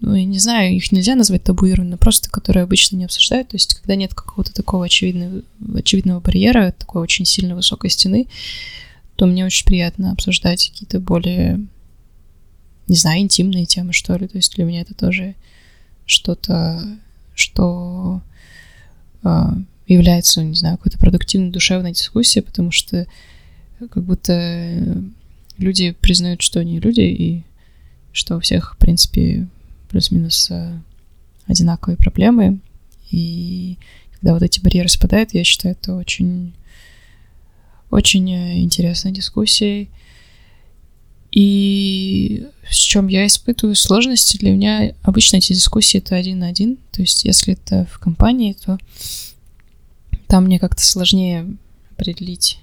ну, 0.00 0.14
я 0.14 0.24
не 0.24 0.38
знаю, 0.38 0.76
их 0.76 0.92
нельзя 0.92 1.16
назвать 1.16 1.42
табуированными, 1.42 1.96
просто 1.96 2.30
которые 2.30 2.62
обычно 2.62 2.94
не 2.94 3.06
обсуждают. 3.06 3.48
То 3.48 3.56
есть, 3.56 3.74
когда 3.74 3.96
нет 3.96 4.14
какого-то 4.14 4.54
такого 4.54 4.84
очевидного, 4.84 5.42
очевидного 5.74 6.20
барьера, 6.20 6.72
такой 6.78 7.02
очень 7.02 7.24
сильно 7.24 7.56
высокой 7.56 7.90
стены, 7.90 8.28
то 9.16 9.26
мне 9.26 9.44
очень 9.44 9.66
приятно 9.66 10.12
обсуждать 10.12 10.70
какие-то 10.70 11.00
более, 11.00 11.58
не 12.86 12.96
знаю, 12.96 13.20
интимные 13.20 13.66
темы, 13.66 13.92
что 13.92 14.16
ли. 14.16 14.28
То 14.28 14.38
есть 14.38 14.54
для 14.54 14.64
меня 14.64 14.82
это 14.82 14.94
тоже 14.94 15.34
что-то, 16.06 16.84
что 17.34 18.22
э, 19.24 19.28
является, 19.88 20.44
не 20.44 20.54
знаю, 20.54 20.78
какой-то 20.78 21.00
продуктивной 21.00 21.50
душевной 21.50 21.92
дискуссией, 21.92 22.44
потому 22.44 22.70
что 22.70 23.08
как 23.88 24.04
будто 24.04 25.02
люди 25.58 25.92
признают, 25.92 26.42
что 26.42 26.60
они 26.60 26.80
люди, 26.80 27.00
и 27.00 27.42
что 28.12 28.36
у 28.36 28.40
всех, 28.40 28.74
в 28.74 28.78
принципе, 28.78 29.48
плюс-минус 29.88 30.50
э, 30.50 30.78
одинаковые 31.46 31.96
проблемы. 31.96 32.58
И 33.10 33.78
когда 34.12 34.34
вот 34.34 34.42
эти 34.42 34.60
барьеры 34.60 34.88
спадают, 34.88 35.34
я 35.34 35.44
считаю, 35.44 35.74
это 35.74 35.94
очень, 35.94 36.52
очень 37.90 38.30
э, 38.30 38.58
интересной 38.60 39.12
дискуссией. 39.12 39.90
И 41.30 42.46
в 42.62 42.74
чем 42.74 43.08
я 43.08 43.26
испытываю 43.26 43.74
сложности, 43.74 44.36
для 44.36 44.52
меня 44.52 44.94
обычно 45.02 45.38
эти 45.38 45.54
дискуссии 45.54 45.98
это 45.98 46.14
один 46.14 46.40
на 46.40 46.48
один. 46.48 46.76
То 46.90 47.00
есть, 47.00 47.24
если 47.24 47.54
это 47.54 47.86
в 47.90 47.98
компании, 47.98 48.52
то 48.52 48.78
там 50.26 50.44
мне 50.44 50.58
как-то 50.58 50.82
сложнее 50.82 51.56
определить. 51.96 52.58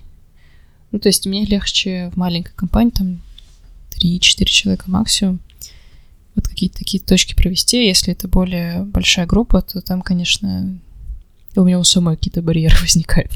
Ну, 0.91 0.99
то 0.99 1.09
есть 1.09 1.25
мне 1.25 1.45
легче 1.45 2.09
в 2.13 2.17
маленькой 2.17 2.53
компании, 2.55 2.91
там 2.91 3.21
3-4 3.91 4.45
человека 4.45 4.89
максимум, 4.89 5.39
вот 6.35 6.47
какие-то 6.47 6.79
такие 6.79 7.03
точки 7.03 7.35
провести. 7.35 7.85
Если 7.85 8.13
это 8.13 8.27
более 8.27 8.83
большая 8.83 9.25
группа, 9.25 9.61
то 9.61 9.81
там, 9.81 10.01
конечно, 10.01 10.79
у 11.55 11.63
меня 11.63 11.79
у 11.79 11.83
самой 11.83 12.15
какие-то 12.15 12.41
барьеры 12.41 12.75
возникают. 12.81 13.31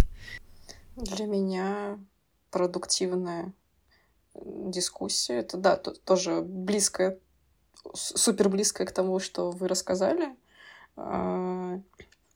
Для 0.96 1.26
меня 1.26 2.00
продуктивная 2.52 3.54
дискуссия, 4.36 5.40
это, 5.40 5.58
да, 5.58 5.76
тоже 5.76 6.42
близкая, 6.42 7.20
супер 7.94 8.50
близкая 8.50 8.88
к 8.88 8.92
тому, 8.92 9.20
что 9.20 9.52
вы 9.52 9.68
рассказали. 9.68 10.36
А, 10.96 11.80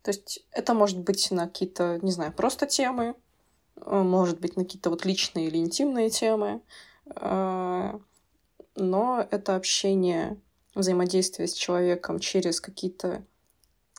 то 0.01 0.11
есть 0.11 0.45
это 0.51 0.73
может 0.73 0.99
быть 0.99 1.31
на 1.31 1.47
какие-то, 1.47 1.99
не 2.01 2.11
знаю, 2.11 2.33
просто 2.33 2.65
темы, 2.65 3.15
может 3.85 4.39
быть 4.39 4.55
на 4.55 4.63
какие-то 4.63 4.89
вот 4.89 5.05
личные 5.05 5.47
или 5.47 5.57
интимные 5.57 6.09
темы, 6.09 6.61
а, 7.15 7.99
но 8.75 9.25
это 9.31 9.55
общение 9.55 10.37
взаимодействие 10.75 11.47
с 11.47 11.53
человеком 11.53 12.19
через 12.19 12.61
какие-то... 12.61 13.23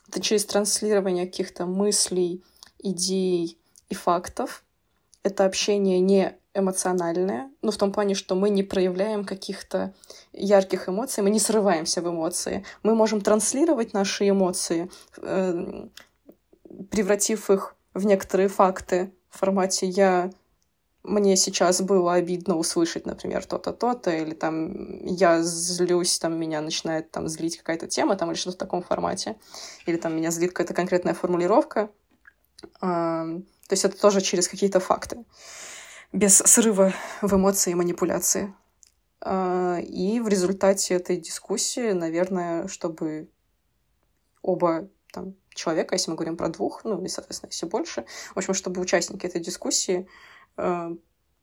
Это 0.07 0.21
через 0.21 0.45
транслирование 0.45 1.27
каких-то 1.27 1.65
мыслей, 1.65 2.43
идей 2.79 3.59
и 3.89 3.93
фактов. 3.93 4.63
Это 5.21 5.45
общение 5.45 5.99
не 5.99 6.35
эмоциональное, 6.53 7.51
ну, 7.61 7.71
в 7.71 7.77
том 7.77 7.91
плане, 7.91 8.15
что 8.15 8.35
мы 8.35 8.49
не 8.49 8.63
проявляем 8.63 9.23
каких-то 9.23 9.93
ярких 10.33 10.89
эмоций, 10.89 11.23
мы 11.23 11.29
не 11.29 11.39
срываемся 11.39 12.01
в 12.01 12.09
эмоции. 12.09 12.65
Мы 12.81 12.95
можем 12.95 13.21
транслировать 13.21 13.93
наши 13.93 14.29
эмоции, 14.29 14.89
э, 15.17 15.87
превратив 16.89 17.49
их 17.51 17.75
в 17.93 18.05
некоторые 18.05 18.49
факты 18.49 19.13
в 19.29 19.37
формате 19.37 19.87
«я 19.87 20.31
мне 21.03 21.37
сейчас 21.37 21.81
было 21.81 22.13
обидно 22.13 22.57
услышать, 22.57 23.05
например, 23.05 23.45
то-то, 23.45 23.71
то-то, 23.71 24.11
или 24.11 24.33
там 24.33 25.05
я 25.05 25.41
злюсь, 25.41 26.19
там 26.19 26.37
меня 26.37 26.61
начинает 26.61 27.09
там 27.09 27.27
злить 27.27 27.57
какая-то 27.57 27.87
тема, 27.87 28.15
там 28.15 28.29
или 28.29 28.37
что-то 28.37 28.57
в 28.57 28.59
таком 28.59 28.83
формате, 28.83 29.37
или 29.85 29.97
там 29.97 30.15
меня 30.15 30.29
злит 30.29 30.51
какая-то 30.51 30.73
конкретная 30.73 31.13
формулировка. 31.13 31.89
То 32.81 33.41
есть 33.69 33.85
это 33.85 33.97
тоже 33.97 34.21
через 34.21 34.47
какие-то 34.47 34.79
факты, 34.79 35.23
без 36.11 36.37
срыва 36.37 36.93
в 37.21 37.33
эмоции 37.33 37.71
и 37.71 37.75
манипуляции. 37.75 38.53
А, 39.21 39.79
и 39.79 40.19
в 40.19 40.27
результате 40.27 40.95
этой 40.95 41.17
дискуссии, 41.17 41.91
наверное, 41.91 42.67
чтобы 42.67 43.29
оба 44.41 44.89
там, 45.13 45.35
человека, 45.59 45.95
если 45.95 46.11
мы 46.11 46.17
говорим 46.17 46.37
про 46.37 46.49
двух, 46.49 46.83
ну 46.83 47.03
и, 47.03 47.07
соответственно, 47.07 47.49
если 47.51 47.65
больше, 47.65 48.05
в 48.33 48.37
общем, 48.37 48.53
чтобы 48.53 48.81
участники 48.81 49.25
этой 49.25 49.41
дискуссии 49.41 50.07
Э, 50.59 50.95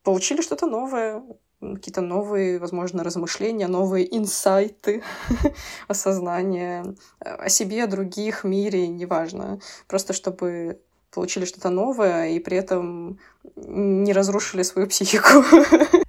получили 0.02 0.40
что-то 0.40 0.66
новое, 0.66 1.22
какие-то 1.60 2.00
новые, 2.00 2.58
возможно, 2.58 3.02
размышления, 3.02 3.66
новые 3.66 4.16
инсайты, 4.16 5.02
осознание 5.88 6.94
э, 7.20 7.30
о 7.30 7.48
себе, 7.48 7.84
о 7.84 7.88
других, 7.88 8.44
мире, 8.44 8.86
неважно. 8.86 9.58
Просто 9.88 10.12
чтобы 10.12 10.80
получили 11.10 11.44
что-то 11.44 11.70
новое 11.70 12.28
и 12.28 12.38
при 12.38 12.58
этом 12.58 13.18
не 13.56 14.12
разрушили 14.12 14.62
свою 14.62 14.88
психику. 14.88 15.44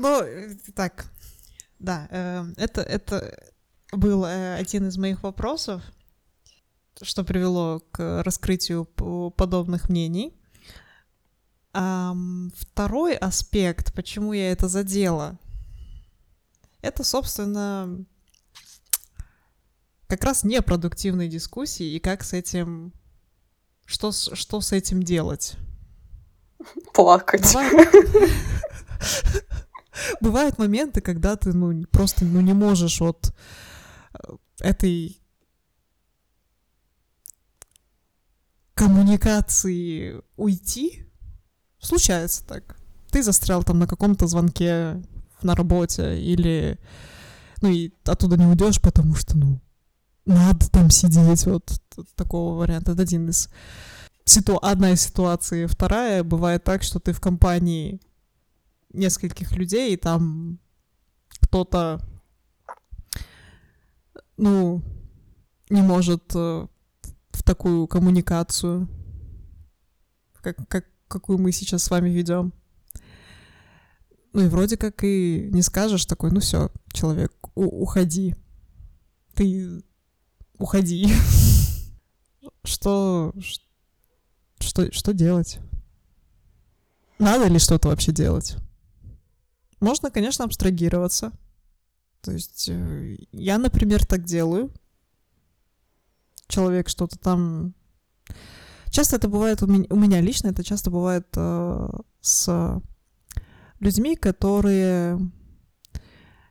Ну, 0.00 0.22
так, 0.76 1.06
да, 1.80 2.06
э, 2.12 2.44
это, 2.56 2.82
это 2.82 3.50
был 3.90 4.24
один 4.24 4.86
из 4.86 4.96
моих 4.96 5.24
вопросов, 5.24 5.82
что 7.02 7.24
привело 7.24 7.80
к 7.90 8.22
раскрытию 8.22 8.84
подобных 8.84 9.88
мнений. 9.88 10.34
Второй 11.72 13.14
аспект, 13.16 13.92
почему 13.94 14.32
я 14.32 14.50
это 14.50 14.68
задела, 14.68 15.38
это, 16.80 17.04
собственно, 17.04 18.04
как 20.06 20.24
раз 20.24 20.44
непродуктивные 20.44 21.28
дискуссии 21.28 21.94
и 21.94 21.98
как 21.98 22.24
с 22.24 22.32
этим... 22.32 22.92
Что, 23.84 24.12
что 24.12 24.60
с 24.60 24.72
этим 24.72 25.02
делать? 25.02 25.56
Плакать. 26.92 27.56
Бывают 30.20 30.58
моменты, 30.58 31.00
когда 31.00 31.36
ты, 31.36 31.52
ну, 31.52 31.84
просто, 31.90 32.24
ну, 32.24 32.40
не 32.40 32.52
можешь 32.52 33.00
от 33.00 33.34
э, 34.12 34.36
этой 34.60 35.17
коммуникации 38.78 40.22
уйти. 40.36 41.04
Случается 41.80 42.46
так. 42.46 42.76
Ты 43.10 43.22
застрял 43.22 43.64
там 43.64 43.80
на 43.80 43.88
каком-то 43.88 44.28
звонке 44.28 45.02
на 45.42 45.54
работе 45.56 46.20
или... 46.20 46.78
Ну 47.60 47.70
и 47.70 47.92
оттуда 48.04 48.36
не 48.36 48.46
уйдешь, 48.46 48.80
потому 48.80 49.16
что, 49.16 49.36
ну, 49.36 49.60
надо 50.26 50.70
там 50.70 50.90
сидеть. 50.90 51.44
Вот 51.46 51.72
такого 52.14 52.56
варианта. 52.56 52.92
Это 52.92 53.02
один 53.02 53.28
из 53.28 53.48
ситу... 54.24 54.58
одна 54.62 54.92
из 54.92 55.02
ситуаций. 55.02 55.66
Вторая, 55.66 56.22
бывает 56.22 56.62
так, 56.62 56.84
что 56.84 57.00
ты 57.00 57.12
в 57.12 57.20
компании 57.20 58.00
нескольких 58.92 59.52
людей, 59.52 59.94
и 59.94 59.96
там 59.96 60.60
кто-то, 61.40 62.00
ну, 64.36 64.82
не 65.68 65.82
может 65.82 66.30
э, 66.34 66.68
такую 67.48 67.86
коммуникацию, 67.86 68.86
как, 70.42 70.56
как, 70.68 70.84
какую 71.08 71.38
мы 71.38 71.50
сейчас 71.50 71.82
с 71.82 71.90
вами 71.90 72.10
ведем. 72.10 72.52
Ну 74.34 74.42
и 74.42 74.48
вроде 74.48 74.76
как 74.76 75.02
и 75.02 75.48
не 75.50 75.62
скажешь 75.62 76.04
такой, 76.04 76.30
ну 76.30 76.40
все, 76.40 76.70
человек, 76.92 77.32
уходи. 77.54 78.34
Ты 79.32 79.82
уходи. 80.58 81.08
Что, 82.64 83.32
что, 84.58 84.92
что 84.92 85.14
делать? 85.14 85.58
Надо 87.18 87.46
ли 87.46 87.58
что-то 87.58 87.88
вообще 87.88 88.12
делать? 88.12 88.56
Можно, 89.80 90.10
конечно, 90.10 90.44
абстрагироваться. 90.44 91.32
То 92.20 92.32
есть 92.32 92.68
э, 92.68 93.16
я, 93.32 93.56
например, 93.56 94.04
так 94.04 94.24
делаю. 94.24 94.70
Человек 96.48 96.88
что-то 96.88 97.18
там... 97.18 97.74
Часто 98.90 99.16
это 99.16 99.28
бывает 99.28 99.62
у 99.62 99.66
меня, 99.66 99.86
у 99.90 99.96
меня 99.96 100.20
лично, 100.20 100.48
это 100.48 100.64
часто 100.64 100.90
бывает 100.90 101.26
э, 101.36 101.88
с 102.20 102.80
людьми, 103.80 104.16
которые 104.16 105.18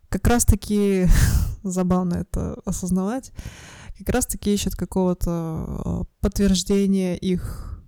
как 0.10 0.28
раз-таки 0.28 1.08
забавно 1.64 2.16
это 2.16 2.62
осознавать, 2.64 3.32
как 3.98 4.10
раз-таки 4.10 4.54
ищут 4.54 4.76
какого-то 4.76 5.82
э, 5.84 6.04
подтверждения 6.22 7.18
их 7.18 7.82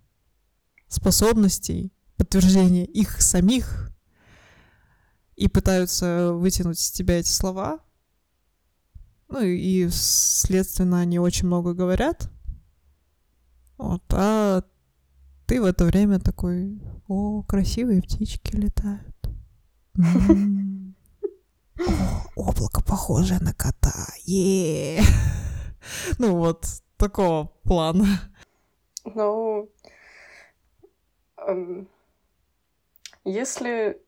способностей, 0.87 1.93
подтверждения 2.17 2.85
их 2.85 3.21
самих, 3.21 3.91
и 5.39 5.47
пытаются 5.47 6.33
вытянуть 6.33 6.79
из 6.79 6.91
тебя 6.91 7.19
эти 7.19 7.29
слова. 7.29 7.79
Ну 9.29 9.41
и, 9.41 9.85
и 9.85 9.89
следственно, 9.89 10.99
они 10.99 11.19
очень 11.19 11.47
много 11.47 11.73
говорят. 11.73 12.29
Вот, 13.77 14.03
а 14.11 14.63
ты 15.45 15.61
в 15.61 15.65
это 15.65 15.85
время 15.85 16.19
такой, 16.19 16.81
о, 17.07 17.43
красивые 17.43 18.01
птички 18.01 18.55
летают. 18.55 19.15
облако 22.35 22.81
похожее 22.81 23.39
на 23.39 23.53
кота. 23.53 24.07
е 24.25 25.01
Ну 26.17 26.35
вот, 26.37 26.65
такого 26.97 27.51
плана. 27.63 28.05
Ну, 29.05 29.69
эм, 31.37 31.87
если 33.23 34.01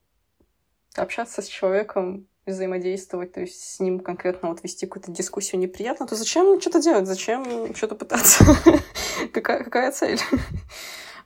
общаться 0.95 1.41
с 1.41 1.47
человеком, 1.47 2.27
взаимодействовать, 2.45 3.33
то 3.33 3.41
есть 3.41 3.61
с 3.61 3.79
ним 3.79 3.99
конкретно 3.99 4.49
вот 4.49 4.63
вести 4.63 4.85
какую-то 4.87 5.11
дискуссию 5.11 5.61
неприятно, 5.61 6.07
то 6.07 6.15
зачем 6.15 6.59
что-то 6.59 6.81
делать? 6.81 7.07
Зачем 7.07 7.75
что-то 7.75 7.95
пытаться? 7.95 8.43
какая, 9.33 9.63
какая 9.63 9.91
цель? 9.91 10.19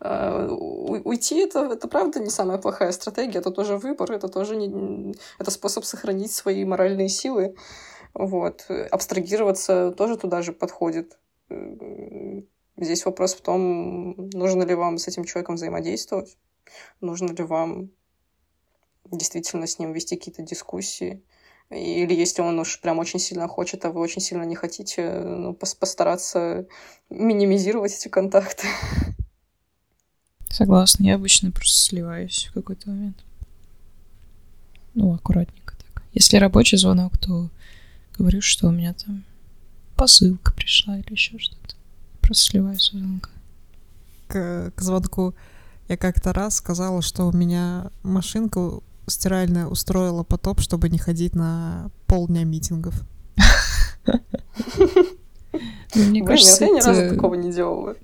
А, 0.01 0.45
уйти 0.49 1.39
это, 1.39 1.71
это 1.71 1.87
правда 1.87 2.19
не 2.19 2.29
самая 2.29 2.57
плохая 2.57 2.91
стратегия, 2.91 3.39
это 3.39 3.49
тоже 3.49 3.77
выбор, 3.77 4.11
это 4.11 4.27
тоже 4.27 4.57
не, 4.57 5.15
это 5.39 5.51
способ 5.51 5.85
сохранить 5.85 6.33
свои 6.33 6.65
моральные 6.65 7.07
силы. 7.07 7.55
Вот. 8.13 8.65
Абстрагироваться 8.91 9.91
тоже 9.91 10.17
туда 10.17 10.41
же 10.41 10.51
подходит. 10.51 11.17
Здесь 12.77 13.05
вопрос 13.05 13.35
в 13.35 13.41
том, 13.41 14.29
нужно 14.33 14.63
ли 14.63 14.75
вам 14.75 14.97
с 14.97 15.07
этим 15.07 15.23
человеком 15.23 15.55
взаимодействовать, 15.55 16.37
нужно 16.99 17.31
ли 17.31 17.43
вам 17.43 17.89
действительно 19.11 19.67
с 19.67 19.79
ним 19.79 19.93
вести 19.93 20.15
какие-то 20.15 20.41
дискуссии. 20.41 21.21
Или 21.69 22.13
если 22.13 22.41
он 22.41 22.59
уж 22.59 22.79
прям 22.79 22.99
очень 22.99 23.19
сильно 23.19 23.47
хочет, 23.47 23.85
а 23.85 23.91
вы 23.91 23.99
очень 23.99 24.21
сильно 24.21 24.43
не 24.43 24.55
хотите, 24.55 25.19
ну, 25.19 25.53
постараться 25.53 26.67
минимизировать 27.09 27.93
эти 27.93 28.07
контакты. 28.07 28.67
Согласна, 30.49 31.03
я 31.05 31.15
обычно 31.15 31.51
просто 31.51 31.77
сливаюсь 31.77 32.47
в 32.49 32.53
какой-то 32.53 32.89
момент. 32.89 33.17
Ну, 34.93 35.13
аккуратненько 35.13 35.75
так. 35.75 36.03
Если 36.13 36.37
рабочий 36.37 36.77
звонок, 36.77 37.17
то 37.17 37.49
говорю, 38.17 38.41
что 38.41 38.67
у 38.67 38.71
меня 38.71 38.93
там 38.93 39.25
посылка 39.95 40.53
пришла 40.53 40.97
или 40.97 41.11
еще 41.11 41.37
что-то. 41.39 41.75
Просто 42.21 42.51
сливаюсь 42.51 42.81
с 42.81 42.91
звонка. 42.91 43.31
К, 44.27 44.71
к 44.75 44.81
звонку 44.81 45.33
я 45.87 45.97
как-то 45.97 46.31
раз 46.31 46.55
сказала, 46.55 47.01
что 47.01 47.25
у 47.25 47.31
меня 47.31 47.91
машинка 48.03 48.79
стиральная 49.07 49.67
устроила 49.67 50.23
потоп, 50.23 50.61
чтобы 50.61 50.89
не 50.89 50.97
ходить 50.97 51.35
на 51.35 51.89
полдня 52.07 52.43
митингов. 52.43 53.03
Ну, 55.95 56.03
мне 56.03 56.23
кажется, 56.23 56.65
я 56.65 56.71
ни 56.71 56.81
разу 56.81 57.15
такого 57.15 57.35
не 57.35 57.51
делала. 57.51 57.95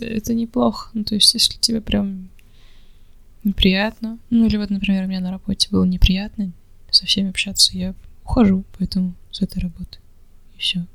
Это 0.00 0.34
неплохо. 0.34 0.90
Ну, 0.94 1.04
то 1.04 1.14
есть, 1.14 1.32
если 1.34 1.58
тебе 1.58 1.80
прям 1.80 2.30
неприятно, 3.44 4.18
ну, 4.30 4.46
или 4.46 4.56
вот, 4.56 4.70
например, 4.70 5.04
у 5.04 5.06
меня 5.06 5.20
на 5.20 5.30
работе 5.30 5.68
было 5.70 5.84
неприятно 5.84 6.52
со 6.90 7.06
всеми 7.06 7.30
общаться, 7.30 7.76
я 7.76 7.94
ухожу, 8.24 8.64
поэтому 8.78 9.14
с 9.30 9.40
этой 9.42 9.60
работы. 9.60 9.98
И 10.56 10.58
все. 10.58 10.86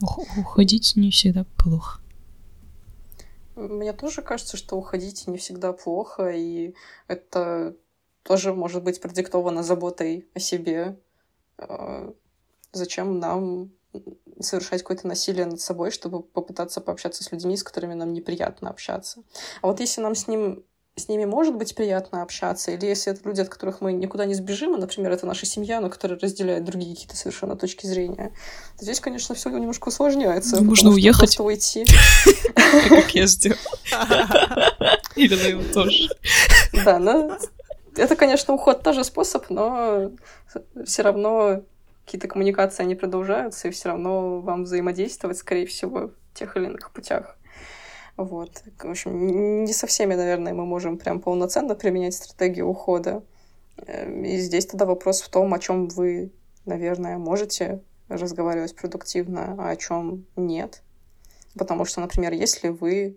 Уходить 0.00 0.94
не 0.96 1.10
всегда 1.10 1.44
плохо. 1.56 2.00
Мне 3.54 3.92
тоже 3.92 4.22
кажется, 4.22 4.56
что 4.56 4.76
уходить 4.76 5.26
не 5.26 5.36
всегда 5.36 5.72
плохо, 5.72 6.30
и 6.30 6.74
это 7.06 7.74
тоже 8.22 8.54
может 8.54 8.82
быть 8.82 9.00
продиктовано 9.00 9.62
заботой 9.62 10.28
о 10.34 10.40
себе. 10.40 10.98
А, 11.58 12.12
зачем 12.72 13.18
нам 13.18 13.70
совершать 14.40 14.82
какое-то 14.82 15.06
насилие 15.06 15.46
над 15.46 15.60
собой, 15.60 15.90
чтобы 15.90 16.22
попытаться 16.22 16.80
пообщаться 16.80 17.22
с 17.22 17.30
людьми, 17.30 17.56
с 17.56 17.62
которыми 17.62 17.94
нам 17.94 18.12
неприятно 18.12 18.70
общаться. 18.70 19.22
А 19.60 19.66
вот 19.66 19.80
если 19.80 20.00
нам 20.00 20.14
с 20.14 20.26
ним 20.26 20.64
с 20.94 21.08
ними 21.08 21.24
может 21.24 21.56
быть 21.56 21.74
приятно 21.74 22.20
общаться, 22.20 22.70
или 22.70 22.84
если 22.84 23.12
это 23.12 23.26
люди, 23.26 23.40
от 23.40 23.48
которых 23.48 23.80
мы 23.80 23.94
никуда 23.94 24.26
не 24.26 24.34
сбежим, 24.34 24.76
и, 24.76 24.78
например, 24.78 25.10
это 25.12 25.24
наша 25.24 25.46
семья, 25.46 25.80
но 25.80 25.88
которая 25.88 26.18
разделяет 26.18 26.64
другие 26.64 26.94
какие-то 26.94 27.16
совершенно 27.16 27.56
точки 27.56 27.86
зрения, 27.86 28.32
то 28.78 28.84
здесь, 28.84 29.00
конечно, 29.00 29.34
все 29.34 29.48
немножко 29.48 29.88
усложняется. 29.88 30.62
Можно 30.62 30.90
уехать. 30.90 31.36
Просто 31.36 31.42
уйти. 31.44 31.86
Как 32.90 33.14
я 33.14 33.26
сделал. 33.26 33.56
Или 35.16 35.34
на 35.34 35.46
его 35.46 35.62
тоже. 35.72 36.08
Да, 36.84 36.98
но 36.98 37.38
это, 37.96 38.16
конечно, 38.16 38.54
уход 38.54 38.82
тоже 38.82 39.04
способ, 39.04 39.50
но 39.50 40.12
все 40.84 41.02
равно 41.02 41.62
какие-то 42.04 42.28
коммуникации, 42.28 42.82
они 42.82 42.94
продолжаются, 42.94 43.68
и 43.68 43.70
все 43.70 43.90
равно 43.90 44.40
вам 44.40 44.64
взаимодействовать, 44.64 45.38
скорее 45.38 45.66
всего, 45.66 46.08
в 46.08 46.38
тех 46.38 46.56
или 46.56 46.66
иных 46.66 46.90
путях. 46.92 47.36
Вот. 48.16 48.62
В 48.78 48.90
общем, 48.90 49.64
не 49.64 49.72
со 49.72 49.86
всеми, 49.86 50.14
наверное, 50.14 50.52
мы 50.52 50.66
можем 50.66 50.98
прям 50.98 51.20
полноценно 51.20 51.74
применять 51.74 52.14
стратегию 52.14 52.68
ухода. 52.68 53.22
Эм, 53.86 54.24
и 54.24 54.36
здесь 54.38 54.66
тогда 54.66 54.84
вопрос 54.84 55.22
в 55.22 55.30
том, 55.30 55.54
о 55.54 55.58
чем 55.58 55.88
вы, 55.88 56.30
наверное, 56.66 57.16
можете 57.18 57.80
разговаривать 58.08 58.76
продуктивно, 58.76 59.56
а 59.58 59.70
о 59.70 59.76
чем 59.76 60.26
нет. 60.36 60.82
Потому 61.56 61.84
что, 61.84 62.00
например, 62.00 62.32
если 62.32 62.68
вы 62.68 63.16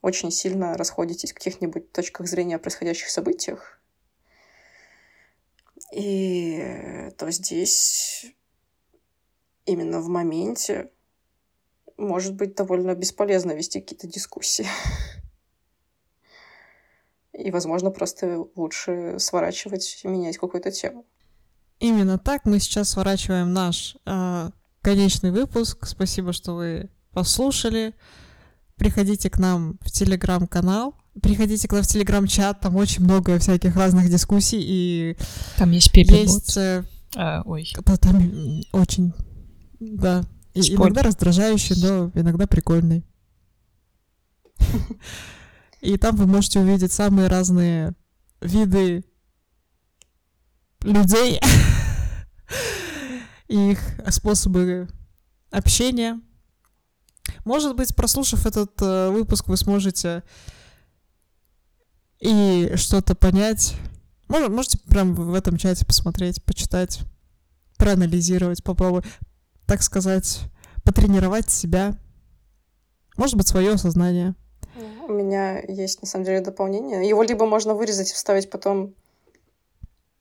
очень 0.00 0.30
сильно 0.30 0.76
расходитесь 0.76 1.32
в 1.32 1.34
каких-нибудь 1.34 1.92
точках 1.92 2.26
зрения 2.26 2.56
о 2.56 2.58
происходящих 2.58 3.08
событиях, 3.08 3.81
и 5.92 7.10
то 7.18 7.30
здесь 7.30 8.26
именно 9.66 10.00
в 10.00 10.08
моменте 10.08 10.90
может 11.96 12.34
быть 12.34 12.54
довольно 12.54 12.94
бесполезно 12.94 13.52
вести 13.52 13.80
какие-то 13.80 14.06
дискуссии. 14.08 14.66
И, 17.32 17.50
возможно, 17.50 17.90
просто 17.90 18.46
лучше 18.56 19.18
сворачивать 19.18 20.00
и 20.02 20.08
менять 20.08 20.38
какую-то 20.38 20.70
тему. 20.70 21.06
Именно 21.78 22.18
так 22.18 22.44
мы 22.44 22.58
сейчас 22.58 22.90
сворачиваем 22.90 23.52
наш 23.52 23.96
э, 24.06 24.50
конечный 24.80 25.30
выпуск. 25.30 25.86
Спасибо, 25.86 26.32
что 26.32 26.54
вы 26.54 26.90
послушали. 27.12 27.94
Приходите 28.82 29.30
к 29.30 29.38
нам 29.38 29.78
в 29.80 29.92
телеграм-канал, 29.92 30.96
приходите 31.22 31.68
к 31.68 31.72
нам 31.72 31.82
в 31.84 31.86
телеграм-чат, 31.86 32.60
там 32.60 32.74
очень 32.74 33.04
много 33.04 33.38
всяких 33.38 33.76
разных 33.76 34.10
дискуссий, 34.10 34.60
и... 34.60 35.16
Там 35.56 35.70
есть 35.70 35.92
Есть... 35.96 36.56
э, 36.56 36.84
А, 37.14 37.42
ой. 37.44 37.70
Там 38.00 38.20
очень, 38.72 39.12
да, 39.78 40.24
и- 40.54 40.74
иногда 40.74 41.02
раздражающий, 41.02 41.76
но 41.80 42.10
иногда 42.14 42.48
прикольный. 42.48 43.04
И 45.80 45.96
там 45.96 46.16
вы 46.16 46.26
можете 46.26 46.60
увидеть 46.60 46.92
самые 46.92 47.26
разные 47.28 47.94
виды 48.40 49.04
людей 50.82 51.40
и 53.48 53.70
их 53.72 53.80
способы 54.08 54.88
общения. 55.50 56.20
Может 57.44 57.76
быть, 57.76 57.94
прослушав 57.94 58.46
этот 58.46 58.80
э, 58.80 59.10
выпуск, 59.10 59.48
вы 59.48 59.56
сможете 59.56 60.22
и 62.20 62.72
что-то 62.76 63.14
понять. 63.14 63.74
Мож- 64.28 64.48
Можете 64.48 64.78
прям 64.78 65.14
в 65.14 65.34
этом 65.34 65.56
чате 65.56 65.84
посмотреть, 65.84 66.42
почитать, 66.44 67.00
проанализировать, 67.76 68.62
попробовать, 68.62 69.04
так 69.66 69.82
сказать, 69.82 70.40
потренировать 70.84 71.50
себя. 71.50 71.98
Может 73.16 73.36
быть, 73.36 73.48
свое 73.48 73.76
сознание. 73.76 74.34
У 75.08 75.12
меня 75.12 75.60
есть, 75.60 76.00
на 76.00 76.06
самом 76.08 76.24
деле, 76.24 76.40
дополнение. 76.40 77.06
Его 77.08 77.22
либо 77.22 77.44
можно 77.46 77.74
вырезать 77.74 78.10
и 78.10 78.14
вставить 78.14 78.50
потом 78.50 78.94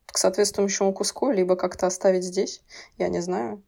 к 0.08 0.18
соответствующему 0.18 0.92
куску, 0.92 1.32
либо 1.32 1.56
как-то 1.56 1.88
оставить 1.88 2.24
здесь. 2.24 2.62
Я 2.98 3.08
не 3.08 3.22
знаю. 3.22 3.64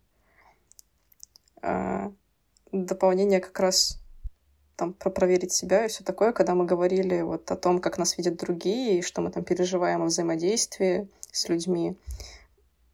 Дополнение 2.73 3.39
как 3.39 3.57
раз 3.59 3.99
там 4.75 4.93
про 4.93 5.09
проверить 5.09 5.53
себя 5.53 5.85
и 5.85 5.87
все 5.87 6.03
такое, 6.03 6.33
когда 6.33 6.55
мы 6.55 6.65
говорили 6.65 7.21
вот 7.21 7.49
о 7.51 7.55
том, 7.55 7.79
как 7.79 7.97
нас 7.97 8.17
видят 8.17 8.35
другие, 8.35 8.99
и 8.99 9.01
что 9.01 9.21
мы 9.21 9.31
там 9.31 9.43
переживаем 9.43 10.01
о 10.01 10.05
взаимодействии 10.05 11.07
с 11.31 11.47
людьми, 11.47 11.95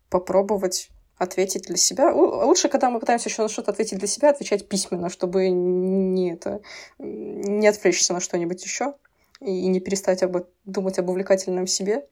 попробовать 0.09 0.89
ответить 1.17 1.63
для 1.63 1.77
себя. 1.77 2.13
Лучше, 2.13 2.69
когда 2.69 2.89
мы 2.89 2.99
пытаемся 2.99 3.29
еще 3.29 3.41
на 3.41 3.49
что-то 3.49 3.71
ответить 3.71 3.99
для 3.99 4.07
себя, 4.07 4.29
отвечать 4.29 4.67
письменно, 4.67 5.09
чтобы 5.09 5.49
не 5.49 6.31
это 6.33 6.61
не 6.97 7.67
отвлечься 7.67 8.13
на 8.13 8.19
что-нибудь 8.19 8.63
еще 8.63 8.93
и 9.41 9.67
не 9.67 9.79
перестать 9.79 10.23
об, 10.23 10.45
думать 10.65 10.99
об 10.99 11.09
увлекательном 11.09 11.67
себе. 11.67 12.07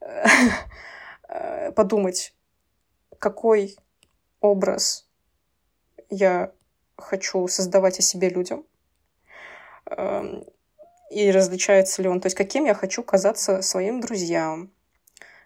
Подумать, 1.74 2.34
какой 3.18 3.76
образ 4.40 5.06
я 6.10 6.52
хочу 6.96 7.46
создавать 7.48 7.98
о 7.98 8.02
себе 8.02 8.28
людям. 8.28 8.64
Эм, 9.86 10.44
И 11.10 11.30
различается 11.30 12.02
ли 12.02 12.08
он, 12.08 12.20
то 12.20 12.26
есть 12.26 12.36
каким 12.36 12.64
я 12.64 12.74
хочу 12.74 13.02
казаться 13.02 13.62
своим 13.62 14.00
друзьям, 14.00 14.70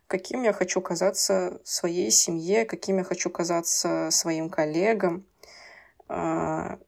каким 0.07 0.43
я 0.45 0.53
хочу 0.53 0.81
казаться 0.81 1.61
своей 1.65 2.11
семье, 2.11 2.65
каким 2.65 2.99
я 2.99 3.05
хочу 3.05 3.31
казаться 3.31 4.09
своим 4.11 4.51
коллегам. 4.51 5.25
А, 6.09 6.79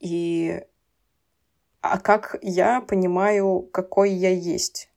И 0.00 0.64
а 1.80 1.98
как 2.00 2.36
я 2.42 2.80
понимаю, 2.80 3.68
какой 3.72 4.10
я 4.10 4.30
есть, 4.30 4.90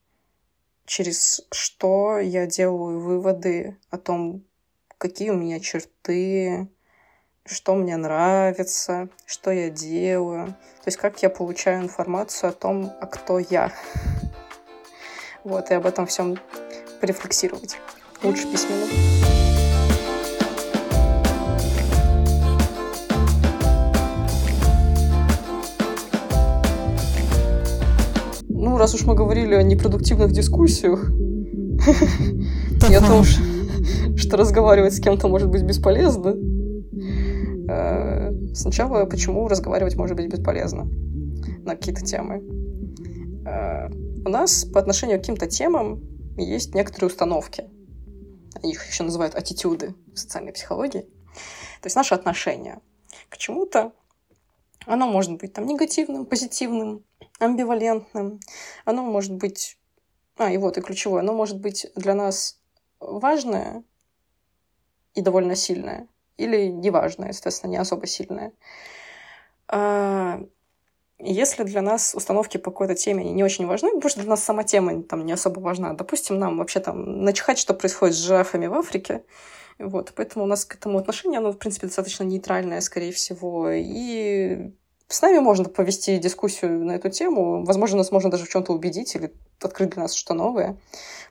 через 0.85 1.45
что 1.51 2.17
я 2.17 2.47
делаю 2.47 2.99
выводы 3.01 3.77
о 3.89 3.97
том, 3.97 4.43
какие 4.97 5.31
у 5.31 5.35
меня 5.35 5.59
черты, 5.59 6.69
что 7.47 7.75
мне 7.75 7.95
нравится, 7.95 9.07
что 9.25 9.51
я 9.51 9.69
делаю. 9.69 10.47
То 10.47 10.87
есть 10.87 10.97
как 10.97 11.21
я 11.23 11.29
получаю 11.29 11.81
информацию 11.81 12.49
о 12.49 12.53
том, 12.53 12.91
а 12.99 13.05
кто 13.05 13.39
я. 13.39 13.71
Вот, 15.43 15.71
и 15.71 15.73
об 15.73 15.85
этом 15.85 16.05
всем 16.07 16.37
порефлексировать. 16.99 17.77
Лучше 18.21 18.51
письменно. 18.51 18.85
Ну, 28.49 28.77
раз 28.77 28.93
уж 28.93 29.03
мы 29.05 29.15
говорили 29.15 29.55
о 29.55 29.63
непродуктивных 29.63 30.33
дискуссиях 30.33 31.09
и 32.89 32.93
о 32.93 33.01
том, 33.01 33.23
что 34.17 34.35
разговаривать 34.35 34.95
с 34.95 34.99
кем-то 34.99 35.29
может 35.29 35.49
быть 35.49 35.63
бесполезно, 35.63 36.35
сначала 38.53 39.05
почему 39.05 39.47
разговаривать 39.47 39.95
может 39.95 40.15
быть 40.15 40.31
бесполезно 40.31 40.85
на 41.63 41.75
какие-то 41.75 42.01
темы. 42.01 42.41
Э, 43.45 43.89
У 44.25 44.29
нас 44.29 44.65
по 44.65 44.79
отношению 44.79 45.17
к 45.17 45.21
каким-то 45.21 45.47
темам 45.47 46.01
есть 46.37 46.73
некоторые 46.73 47.07
установки. 47.07 47.69
Их 48.63 48.87
еще 48.87 49.03
называют 49.03 49.35
аттитюды 49.35 49.93
в 50.13 50.17
социальной 50.17 50.53
психологии. 50.53 51.01
То 51.81 51.85
есть 51.85 51.95
наше 51.95 52.15
отношение 52.15 52.79
к 53.29 53.37
чему-то, 53.37 53.91
оно 54.85 55.07
может 55.07 55.33
быть 55.37 55.53
там 55.53 55.65
негативным, 55.65 56.25
позитивным, 56.25 57.03
амбивалентным. 57.39 58.39
Оно 58.85 59.03
может 59.03 59.33
быть... 59.33 59.77
А, 60.37 60.51
и 60.51 60.57
вот, 60.57 60.77
и 60.77 60.81
ключевое. 60.81 61.21
Оно 61.21 61.33
может 61.33 61.59
быть 61.59 61.87
для 61.95 62.13
нас 62.13 62.59
важное 62.99 63.83
и 65.13 65.21
довольно 65.21 65.55
сильное, 65.55 66.07
или 66.37 66.67
неважное, 66.67 67.33
соответственно, 67.33 67.71
не 67.71 67.77
особо 67.77 68.07
сильное. 68.07 68.53
А, 69.67 70.41
Если 71.19 71.63
для 71.63 71.81
нас 71.81 72.15
установки 72.15 72.57
по 72.57 72.71
какой-то 72.71 72.95
теме 72.95 73.23
не 73.25 73.43
очень 73.43 73.67
важны, 73.67 73.89
потому 73.91 74.09
что 74.09 74.21
для 74.21 74.29
нас 74.31 74.43
сама 74.43 74.63
тема 74.63 75.03
там 75.03 75.25
не 75.25 75.33
особо 75.33 75.59
важна. 75.61 75.93
Допустим, 75.93 76.39
нам 76.39 76.57
вообще 76.59 76.79
там 76.79 77.23
начихать, 77.23 77.59
что 77.59 77.73
происходит 77.73 78.15
с 78.15 78.19
жирафами 78.19 78.67
в 78.67 78.73
Африке, 78.75 79.23
вот, 79.79 80.13
поэтому 80.15 80.45
у 80.45 80.47
нас 80.47 80.65
к 80.65 80.75
этому 80.75 80.97
отношение, 80.99 81.39
оно, 81.39 81.51
в 81.51 81.57
принципе, 81.59 81.87
достаточно 81.87 82.23
нейтральное, 82.23 82.81
скорее 82.81 83.11
всего, 83.11 83.69
и 83.71 84.71
с 85.07 85.21
нами 85.21 85.39
можно 85.39 85.65
повести 85.65 86.17
дискуссию 86.17 86.85
на 86.85 86.93
эту 86.93 87.09
тему. 87.09 87.63
Возможно, 87.65 87.97
нас 87.99 88.11
можно 88.11 88.29
даже 88.31 88.45
в 88.45 88.49
чем-то 88.49 88.73
убедить 88.73 89.15
или 89.15 89.33
открыть 89.61 89.91
для 89.91 90.03
нас 90.03 90.13
что-то 90.13 90.33
новое. 90.33 90.77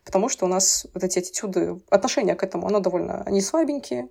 Потому 0.05 0.29
что 0.29 0.47
у 0.47 0.49
нас 0.49 0.87
вот 0.95 1.05
эти 1.05 1.19
аттитюды, 1.19 1.81
отношение 1.91 2.35
к 2.37 2.43
этому, 2.43 2.67
оно 2.69 2.81
довольно, 2.81 3.23
они 3.25 3.41
слабенькие. 3.41 4.09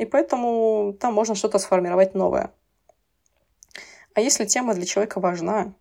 И 0.00 0.06
поэтому 0.06 0.96
там 0.98 1.12
можно 1.12 1.34
что-то 1.34 1.58
сформировать 1.58 2.14
новое. 2.14 2.54
А 4.14 4.22
если 4.22 4.46
тема 4.46 4.72
для 4.72 4.86
человека 4.86 5.20
важна, 5.20 5.74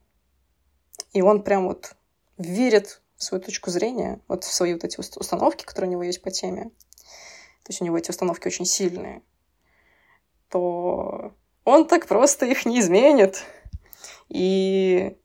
и 1.14 1.22
он 1.22 1.42
прям 1.42 1.68
вот 1.68 1.96
верит 2.38 3.02
в 3.16 3.24
свою 3.24 3.42
точку 3.42 3.70
зрения, 3.70 4.20
вот 4.28 4.44
в 4.44 4.52
свои 4.52 4.74
вот 4.74 4.84
эти 4.84 5.00
уст- 5.00 5.16
установки, 5.16 5.64
которые 5.64 5.88
у 5.88 5.92
него 5.94 6.04
есть 6.04 6.22
по 6.22 6.32
теме, 6.32 6.64
то 7.64 7.70
есть 7.70 7.82
у 7.82 7.86
него 7.86 7.98
эти 7.98 8.10
установки 8.10 8.46
очень 8.46 8.66
сильные, 8.66 9.22
то 10.50 11.34
он 11.64 11.88
так 11.88 12.06
просто 12.06 12.46
их 12.46 12.66
не 12.66 12.82
изменит. 12.82 13.46
И 14.28 15.18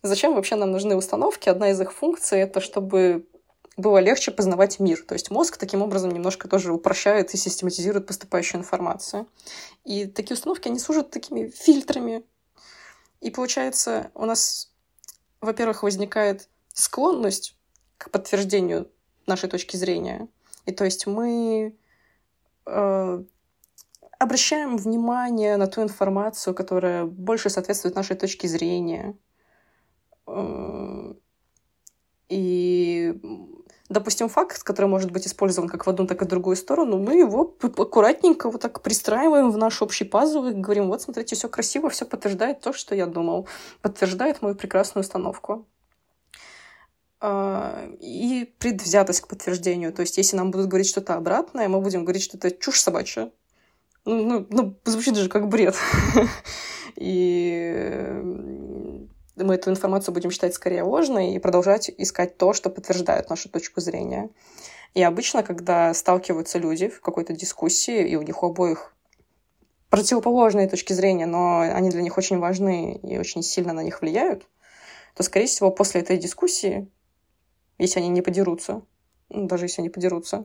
зачем 0.00 0.34
вообще 0.34 0.56
нам 0.56 0.70
нужны 0.70 0.96
установки? 0.96 1.50
Одна 1.50 1.68
из 1.68 1.78
их 1.82 1.92
функций— 1.92 2.40
это 2.40 2.62
чтобы 2.62 3.27
было 3.78 3.98
легче 3.98 4.32
познавать 4.32 4.80
мир. 4.80 5.02
То 5.06 5.14
есть 5.14 5.30
мозг 5.30 5.56
таким 5.56 5.82
образом 5.82 6.10
немножко 6.10 6.48
тоже 6.48 6.72
упрощает 6.72 7.32
и 7.32 7.36
систематизирует 7.36 8.06
поступающую 8.06 8.60
информацию. 8.60 9.28
И 9.84 10.06
такие 10.06 10.34
установки, 10.34 10.68
они 10.68 10.80
служат 10.80 11.10
такими 11.10 11.48
фильтрами. 11.48 12.24
И 13.20 13.30
получается, 13.30 14.10
у 14.14 14.24
нас, 14.24 14.72
во-первых, 15.40 15.84
возникает 15.84 16.48
склонность 16.74 17.56
к 17.96 18.10
подтверждению 18.10 18.90
нашей 19.26 19.48
точки 19.48 19.76
зрения. 19.76 20.28
И 20.66 20.72
то 20.72 20.84
есть 20.84 21.06
мы 21.06 21.76
э, 22.66 23.24
обращаем 24.18 24.76
внимание 24.76 25.56
на 25.56 25.68
ту 25.68 25.82
информацию, 25.82 26.52
которая 26.52 27.04
больше 27.04 27.48
соответствует 27.48 27.94
нашей 27.94 28.16
точке 28.16 28.48
зрения. 28.48 29.16
Э, 30.26 31.14
И, 32.28 33.14
допустим, 33.88 34.28
факт, 34.28 34.62
который 34.62 34.86
может 34.86 35.10
быть 35.10 35.26
использован 35.26 35.68
как 35.68 35.86
в 35.86 35.90
одну, 35.90 36.06
так 36.06 36.20
и 36.22 36.24
в 36.24 36.28
другую 36.28 36.56
сторону, 36.56 36.98
мы 36.98 37.18
его 37.18 37.56
аккуратненько 37.60 38.50
вот 38.50 38.60
так 38.60 38.82
пристраиваем 38.82 39.50
в 39.50 39.56
наш 39.56 39.82
общий 39.82 40.04
пазл 40.04 40.46
и 40.46 40.52
говорим, 40.52 40.88
вот, 40.88 41.02
смотрите, 41.02 41.36
все 41.36 41.48
красиво, 41.48 41.88
все 41.88 42.04
подтверждает 42.04 42.60
то, 42.60 42.72
что 42.72 42.94
я 42.94 43.06
думал, 43.06 43.48
подтверждает 43.80 44.42
мою 44.42 44.54
прекрасную 44.54 45.02
установку. 45.02 45.66
А, 47.20 47.88
И 48.00 48.54
предвзятость 48.58 49.22
к 49.22 49.28
подтверждению. 49.28 49.92
То 49.92 50.02
есть, 50.02 50.18
если 50.18 50.36
нам 50.36 50.50
будут 50.50 50.68
говорить 50.68 50.88
что-то 50.88 51.14
обратное, 51.14 51.68
мы 51.68 51.80
будем 51.80 52.04
говорить, 52.04 52.22
что 52.22 52.36
это 52.36 52.50
чушь 52.50 52.80
собачья. 52.80 53.32
Ну, 54.04 54.22
ну, 54.22 54.46
ну, 54.50 54.76
звучит 54.84 55.16
же 55.16 55.28
как 55.28 55.48
бред. 55.48 55.76
И 56.96 58.12
мы 59.44 59.54
эту 59.54 59.70
информацию 59.70 60.14
будем 60.14 60.30
считать 60.30 60.54
скорее 60.54 60.82
ложной 60.82 61.32
и 61.32 61.38
продолжать 61.38 61.90
искать 61.96 62.36
то, 62.36 62.52
что 62.52 62.70
подтверждает 62.70 63.30
нашу 63.30 63.48
точку 63.48 63.80
зрения. 63.80 64.30
И 64.94 65.02
обычно, 65.02 65.42
когда 65.42 65.92
сталкиваются 65.94 66.58
люди 66.58 66.88
в 66.88 67.00
какой-то 67.00 67.32
дискуссии, 67.32 68.08
и 68.08 68.16
у 68.16 68.22
них 68.22 68.42
у 68.42 68.46
обоих 68.46 68.94
противоположные 69.90 70.68
точки 70.68 70.92
зрения, 70.92 71.26
но 71.26 71.60
они 71.60 71.90
для 71.90 72.02
них 72.02 72.18
очень 72.18 72.38
важны 72.38 73.00
и 73.02 73.18
очень 73.18 73.42
сильно 73.42 73.72
на 73.72 73.82
них 73.82 74.00
влияют, 74.00 74.46
то, 75.14 75.22
скорее 75.22 75.46
всего, 75.46 75.70
после 75.70 76.00
этой 76.00 76.18
дискуссии, 76.18 76.88
если 77.78 78.00
они 78.00 78.08
не 78.08 78.22
подерутся, 78.22 78.82
даже 79.30 79.64
если 79.64 79.82
они 79.82 79.90
подерутся, 79.90 80.44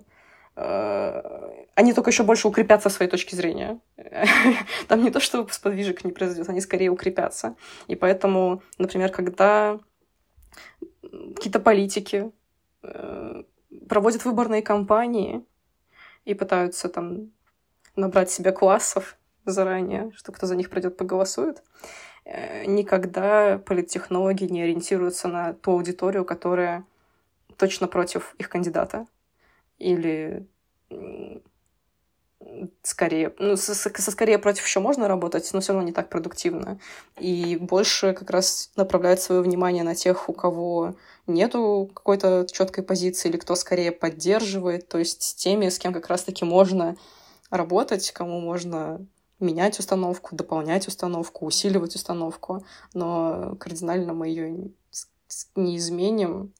они 0.55 1.93
только 1.93 2.11
еще 2.11 2.23
больше 2.23 2.47
укрепятся 2.47 2.89
в 2.89 2.93
своей 2.93 3.09
точке 3.09 3.35
зрения. 3.35 3.79
Там 4.87 5.03
не 5.03 5.09
то, 5.09 5.19
что 5.19 5.47
сподвижек 5.49 6.03
не 6.03 6.11
произойдет, 6.11 6.49
они 6.49 6.61
скорее 6.61 6.89
укрепятся. 6.89 7.55
И 7.87 7.95
поэтому, 7.95 8.61
например, 8.77 9.11
когда 9.11 9.79
какие-то 11.35 11.59
политики 11.59 12.31
э, 12.83 13.43
проводят 13.89 14.25
выборные 14.25 14.61
кампании 14.61 15.43
и 16.25 16.33
пытаются 16.33 16.89
там 16.89 17.31
набрать 17.95 18.31
себе 18.31 18.51
классов 18.51 19.17
заранее, 19.45 20.11
что 20.15 20.31
кто 20.31 20.47
за 20.47 20.55
них 20.55 20.69
пройдет, 20.69 20.97
поголосует, 20.97 21.63
э, 22.25 22.65
никогда 22.65 23.57
политтехнологи 23.57 24.45
не 24.45 24.63
ориентируются 24.63 25.27
на 25.27 25.53
ту 25.53 25.71
аудиторию, 25.71 26.25
которая 26.25 26.85
точно 27.57 27.87
против 27.87 28.35
их 28.37 28.49
кандидата. 28.49 29.05
Или 29.83 30.47
скорее, 32.81 33.33
ну, 33.39 33.55
со, 33.55 33.73
со 33.73 34.11
скорее 34.11 34.37
против 34.37 34.65
еще 34.65 34.79
можно 34.79 35.07
работать, 35.07 35.49
но 35.53 35.59
все 35.59 35.73
равно 35.73 35.87
не 35.87 35.93
так 35.93 36.09
продуктивно. 36.09 36.79
И 37.19 37.57
больше 37.57 38.13
как 38.13 38.29
раз 38.29 38.71
направляет 38.75 39.21
свое 39.21 39.41
внимание 39.41 39.83
на 39.83 39.95
тех, 39.95 40.29
у 40.29 40.33
кого 40.33 40.95
нету 41.27 41.89
какой-то 41.93 42.45
четкой 42.51 42.83
позиции, 42.83 43.29
или 43.29 43.37
кто 43.37 43.55
скорее 43.55 43.91
поддерживает, 43.91 44.87
то 44.87 44.97
есть 44.97 45.21
с 45.23 45.33
теми, 45.33 45.69
с 45.69 45.79
кем 45.79 45.93
как 45.93 46.07
раз-таки 46.07 46.45
можно 46.45 46.95
работать, 47.49 48.11
кому 48.11 48.39
можно 48.39 49.05
менять 49.39 49.79
установку, 49.79 50.35
дополнять 50.35 50.87
установку, 50.87 51.45
усиливать 51.45 51.95
установку, 51.95 52.65
но 52.93 53.55
кардинально 53.59 54.13
мы 54.13 54.27
ее 54.27 54.71
не 55.55 55.77
изменим, 55.77 56.53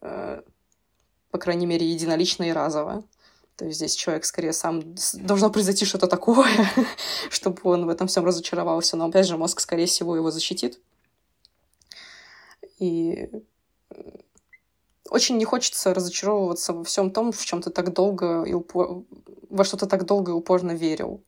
э, 0.00 0.42
по 1.32 1.38
крайней 1.38 1.66
мере, 1.66 1.90
единолично 1.90 2.44
и 2.44 2.52
разово. 2.52 3.02
То 3.56 3.64
есть 3.64 3.78
здесь 3.78 3.96
человек 3.96 4.24
скорее 4.24 4.52
сам... 4.52 4.94
Должно 5.14 5.50
произойти 5.50 5.84
что-то 5.84 6.06
такое, 6.06 6.46
чтобы 7.30 7.58
он 7.64 7.86
в 7.86 7.88
этом 7.88 8.06
всем 8.06 8.24
разочаровался. 8.24 8.96
Но, 8.96 9.06
опять 9.06 9.26
же, 9.26 9.36
мозг, 9.36 9.58
скорее 9.58 9.86
всего, 9.86 10.14
его 10.14 10.30
защитит. 10.30 10.80
И 12.78 13.28
очень 15.08 15.36
не 15.36 15.44
хочется 15.44 15.92
разочаровываться 15.94 16.72
во 16.72 16.84
всем 16.84 17.10
том, 17.10 17.32
в 17.32 17.44
чем 17.44 17.60
ты 17.60 17.70
так 17.70 17.92
долго 17.92 18.44
и 18.44 18.52
упор... 18.52 19.04
во 19.50 19.64
что 19.64 19.76
ты 19.76 19.86
так 19.86 20.04
долго 20.04 20.32
и 20.32 20.34
упорно 20.34 20.72
верил. 20.72 21.22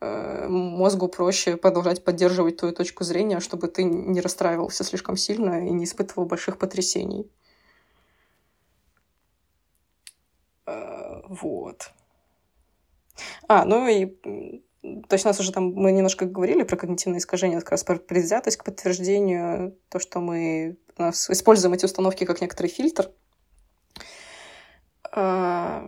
Э, 0.00 0.48
мозгу 0.48 1.08
проще 1.08 1.56
продолжать 1.56 2.04
поддерживать 2.04 2.56
твою 2.56 2.74
точку 2.74 3.04
зрения, 3.04 3.40
чтобы 3.40 3.68
ты 3.68 3.84
не 3.84 4.20
расстраивался 4.20 4.84
слишком 4.84 5.16
сильно 5.16 5.66
и 5.66 5.70
не 5.70 5.84
испытывал 5.84 6.24
больших 6.26 6.58
потрясений. 6.58 7.30
Э, 10.66 11.19
вот. 11.30 11.92
А, 13.46 13.64
ну 13.64 13.86
и 13.86 14.06
то 14.82 15.14
есть 15.14 15.24
у 15.24 15.28
нас 15.28 15.38
уже 15.38 15.52
там, 15.52 15.72
мы 15.74 15.92
немножко 15.92 16.24
говорили 16.24 16.64
про 16.64 16.76
когнитивные 16.76 17.18
искажения, 17.18 17.60
как 17.60 17.70
раз 17.70 17.84
про 17.84 17.96
предвзятость 17.96 18.56
к 18.56 18.64
подтверждению, 18.64 19.78
то, 19.90 20.00
что 20.00 20.20
мы 20.20 20.76
у 20.96 21.02
нас 21.02 21.30
используем 21.30 21.74
эти 21.74 21.84
установки 21.84 22.24
как 22.24 22.40
некоторый 22.40 22.66
фильтр. 22.66 23.12
Э, 25.14 25.86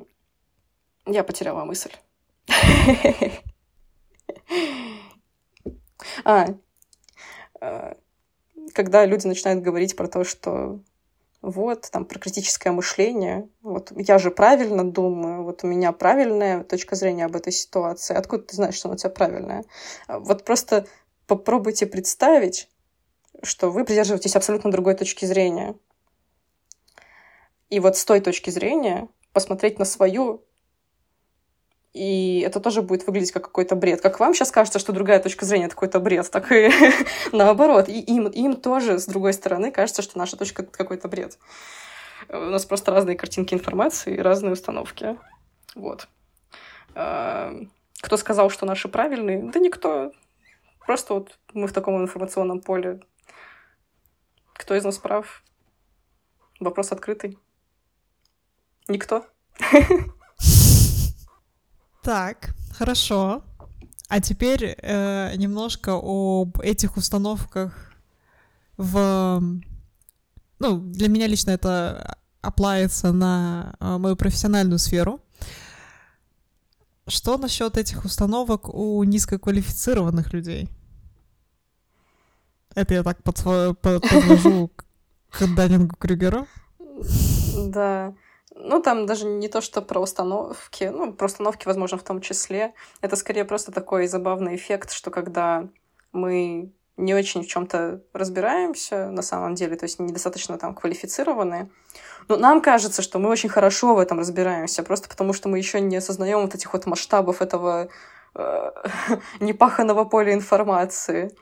я 1.06 1.24
потеряла 1.24 1.64
мысль. 1.64 1.92
А, 6.24 6.48
э, 7.60 7.94
когда 8.74 9.06
люди 9.06 9.26
начинают 9.26 9.62
говорить 9.62 9.96
про 9.96 10.08
то, 10.08 10.24
что 10.24 10.80
вот, 11.42 11.90
там, 11.90 12.04
про 12.04 12.20
критическое 12.20 12.70
мышление. 12.70 13.48
Вот 13.62 13.92
я 13.96 14.18
же 14.18 14.30
правильно 14.30 14.88
думаю, 14.88 15.42
вот 15.42 15.64
у 15.64 15.66
меня 15.66 15.90
правильная 15.90 16.62
точка 16.62 16.94
зрения 16.94 17.24
об 17.24 17.34
этой 17.34 17.52
ситуации. 17.52 18.14
Откуда 18.14 18.44
ты 18.44 18.56
знаешь, 18.56 18.76
что 18.76 18.88
она 18.88 18.94
у 18.94 18.98
тебя 18.98 19.10
правильная? 19.10 19.64
А 20.06 20.20
вот 20.20 20.44
просто 20.44 20.86
попробуйте 21.26 21.86
представить, 21.86 22.68
что 23.42 23.70
вы 23.70 23.84
придерживаетесь 23.84 24.36
абсолютно 24.36 24.70
другой 24.70 24.94
точки 24.94 25.24
зрения. 25.24 25.74
И 27.70 27.80
вот 27.80 27.96
с 27.96 28.04
той 28.04 28.20
точки 28.20 28.50
зрения 28.50 29.08
посмотреть 29.32 29.80
на 29.80 29.84
свою 29.84 30.44
и 31.92 32.40
это 32.40 32.58
тоже 32.58 32.80
будет 32.80 33.06
выглядеть 33.06 33.32
как 33.32 33.44
какой-то 33.44 33.76
бред. 33.76 34.00
Как 34.00 34.18
вам 34.18 34.32
сейчас 34.32 34.50
кажется, 34.50 34.78
что 34.78 34.92
другая 34.92 35.20
точка 35.20 35.44
зрения— 35.44 35.64
это 35.66 35.74
какой-то 35.74 36.00
бред, 36.00 36.30
так 36.30 36.50
и 36.50 36.70
наоборот. 37.32 37.88
И 37.88 38.00
им, 38.00 38.28
им 38.28 38.56
тоже, 38.56 38.98
с 38.98 39.06
другой 39.06 39.34
стороны, 39.34 39.70
кажется, 39.70 40.00
что 40.00 40.18
наша 40.18 40.36
точка— 40.36 40.62
какой-то 40.64 41.08
бред. 41.08 41.38
У 42.30 42.36
нас 42.36 42.64
просто 42.64 42.92
разные 42.92 43.16
картинки 43.16 43.52
информации 43.52 44.14
и 44.14 44.20
разные 44.20 44.54
установки. 44.54 45.18
Вот. 45.74 46.08
А, 46.94 47.54
кто 48.00 48.16
сказал, 48.16 48.48
что 48.48 48.64
наши 48.64 48.88
правильные? 48.88 49.50
Да 49.50 49.60
никто. 49.60 50.12
Просто 50.86 51.14
вот 51.14 51.38
мы 51.52 51.66
в 51.66 51.72
таком 51.74 52.00
информационном 52.00 52.60
поле. 52.60 53.00
Кто 54.54 54.74
из 54.74 54.84
нас 54.84 54.96
прав? 54.96 55.42
Вопрос 56.58 56.90
открытый. 56.90 57.38
Никто. 58.88 59.26
Так, 62.02 62.54
хорошо. 62.72 63.42
А 64.08 64.20
теперь 64.20 64.76
э, 64.76 65.36
немножко 65.36 65.92
об 65.94 66.60
этих 66.60 66.96
установках 66.96 67.94
в... 68.76 69.40
Ну, 70.58 70.78
для 70.78 71.08
меня 71.08 71.28
лично 71.28 71.52
это 71.52 72.18
оплается 72.40 73.12
на 73.12 73.74
э, 73.78 73.98
мою 73.98 74.16
профессиональную 74.16 74.78
сферу. 74.78 75.20
Что 77.06 77.38
насчет 77.38 77.76
этих 77.78 78.04
установок 78.04 78.68
у 78.68 79.02
низкоквалифицированных 79.04 80.32
людей? 80.32 80.68
Это 82.74 82.94
я 82.94 83.02
так 83.02 83.22
под, 83.22 83.42
подвожу 83.80 84.70
к 85.30 85.46
Даннингу 85.54 85.96
Крюгеру. 85.96 86.46
Да. 87.68 88.12
Ну, 88.54 88.82
там 88.82 89.06
даже 89.06 89.26
не 89.26 89.48
то, 89.48 89.60
что 89.60 89.80
про 89.82 90.00
установки, 90.00 90.84
ну, 90.84 91.12
про 91.12 91.26
установки, 91.26 91.66
возможно, 91.66 91.98
в 91.98 92.02
том 92.02 92.20
числе. 92.20 92.74
Это 93.00 93.16
скорее 93.16 93.44
просто 93.44 93.72
такой 93.72 94.06
забавный 94.06 94.56
эффект, 94.56 94.92
что 94.92 95.10
когда 95.10 95.68
мы 96.12 96.72
не 96.96 97.14
очень 97.14 97.42
в 97.42 97.46
чем-то 97.46 98.02
разбираемся 98.12 99.10
на 99.10 99.22
самом 99.22 99.54
деле, 99.54 99.76
то 99.76 99.84
есть 99.84 99.98
недостаточно 99.98 100.58
там 100.58 100.74
квалифицированы. 100.74 101.70
Но 102.28 102.36
нам 102.36 102.60
кажется, 102.60 103.02
что 103.02 103.18
мы 103.18 103.30
очень 103.30 103.48
хорошо 103.48 103.94
в 103.94 103.98
этом 103.98 104.18
разбираемся, 104.18 104.82
просто 104.82 105.08
потому 105.08 105.32
что 105.32 105.48
мы 105.48 105.58
еще 105.58 105.80
не 105.80 105.96
осознаем 105.96 106.40
вот 106.42 106.54
этих 106.54 106.72
вот 106.72 106.86
масштабов 106.86 107.40
этого 107.40 107.88
э, 108.34 108.70
непаханного 109.40 110.04
поля 110.04 110.34
информации. 110.34 111.34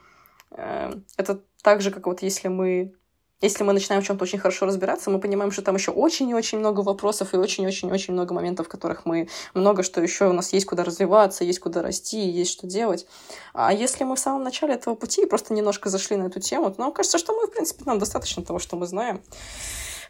Э, 0.51 0.93
это 1.17 1.41
так 1.61 1.81
же, 1.81 1.91
как 1.91 2.07
вот 2.07 2.21
если 2.21 2.47
мы 2.47 2.93
если 3.41 3.63
мы 3.63 3.73
начинаем 3.73 4.03
в 4.03 4.05
чем-то 4.05 4.23
очень 4.23 4.39
хорошо 4.39 4.67
разбираться, 4.67 5.09
мы 5.09 5.19
понимаем, 5.19 5.51
что 5.51 5.61
там 5.61 5.75
еще 5.75 5.91
очень 5.91 6.29
и 6.29 6.33
очень 6.33 6.59
много 6.59 6.81
вопросов 6.81 7.33
и 7.33 7.37
очень-очень-очень 7.37 8.13
много 8.13 8.33
моментов, 8.33 8.67
в 8.67 8.69
которых 8.69 9.05
мы 9.05 9.27
много 9.53 9.83
что 9.83 10.01
еще 10.01 10.29
у 10.29 10.33
нас 10.33 10.53
есть 10.53 10.65
куда 10.65 10.83
развиваться, 10.83 11.43
есть 11.43 11.59
куда 11.59 11.81
расти, 11.81 12.19
есть 12.19 12.51
что 12.51 12.67
делать. 12.67 13.07
А 13.53 13.73
если 13.73 14.03
мы 14.03 14.15
в 14.15 14.19
самом 14.19 14.43
начале 14.43 14.75
этого 14.75 14.95
пути 14.95 15.25
просто 15.25 15.53
немножко 15.53 15.89
зашли 15.89 16.15
на 16.17 16.25
эту 16.25 16.39
тему, 16.39 16.71
то 16.71 16.79
нам 16.79 16.91
кажется, 16.91 17.17
что 17.17 17.33
мы, 17.33 17.47
в 17.47 17.51
принципе, 17.51 17.83
нам 17.85 17.99
достаточно 17.99 18.43
того, 18.43 18.59
что 18.59 18.77
мы 18.77 18.85
знаем. 18.85 19.21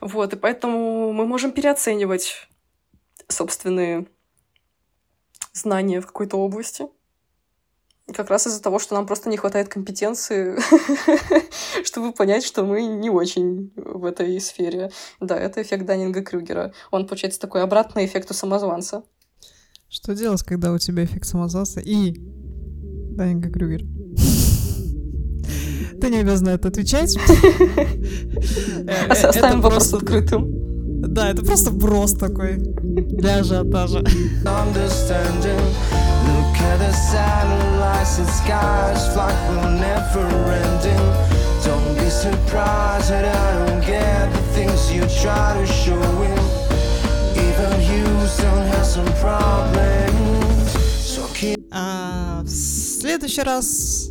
Вот, 0.02 0.34
и 0.34 0.36
поэтому 0.36 1.14
мы 1.14 1.26
можем 1.26 1.52
переоценивать 1.52 2.48
собственные 3.28 4.08
знания 5.54 6.02
в 6.02 6.08
какой-то 6.08 6.38
области. 6.38 6.88
Как 8.16 8.30
раз 8.30 8.48
из-за 8.48 8.62
того, 8.62 8.80
что 8.80 8.96
нам 8.96 9.06
просто 9.06 9.30
не 9.30 9.38
хватает 9.38 9.70
компетенции, 9.70 10.58
чтобы 11.84 12.12
понять, 12.12 12.44
что 12.44 12.64
мы 12.64 12.84
не 12.84 13.10
очень 13.10 13.72
в 13.76 14.06
этой 14.06 14.40
сфере. 14.42 14.92
Да, 15.20 15.38
это 15.38 15.62
эффект 15.62 15.86
Даннинга 15.86 16.22
Крюгера. 16.24 16.74
Он, 16.92 17.08
получается, 17.08 17.40
такой 17.40 17.64
обратный 17.64 18.06
эффект 18.06 18.32
у 18.32 18.34
самозванца. 18.34 19.04
Что 19.90 20.14
делать, 20.14 20.44
когда 20.44 20.72
у 20.72 20.78
тебя 20.78 21.04
эффект 21.04 21.26
самозванца 21.26 21.80
и 21.80 22.16
Даннинга 22.18 23.50
Крюгер? 23.50 23.82
Ты 26.02 26.10
не 26.10 26.18
обязана 26.18 26.50
это 26.50 26.70
отвечать. 26.70 27.16
Оставим 29.10 29.62
вопрос 29.62 29.94
открытым. 29.94 30.48
Да, 31.02 31.30
это 31.30 31.44
просто 31.44 31.72
брос 31.72 32.14
такой 32.14 32.58
для 32.58 33.38
ажиотажа. 33.38 34.04
At 36.72 36.78
the 36.80 36.92
satellites 36.94 38.18
and 38.20 38.28
skies 38.28 39.14
Flock 39.14 39.36
will 39.50 39.72
never 39.72 40.26
ending 40.64 41.06
Don't 41.64 41.96
be 41.96 42.10
surprised 42.10 43.10
that 43.12 43.26
I 43.26 43.48
don't 43.60 43.82
get 43.86 44.32
the 44.32 44.44
things 44.56 44.92
you 44.94 45.02
try 45.22 45.48
to 45.60 45.66
show 45.66 46.02
him 46.26 46.44
Even 47.48 47.72
Houston 47.90 48.60
has 48.74 48.94
some 48.94 49.12
problems 49.20 50.72
So 51.14 51.28
keep... 51.34 51.58
Uh, 51.72 52.44
следующий 52.46 53.44
раз 53.44 54.10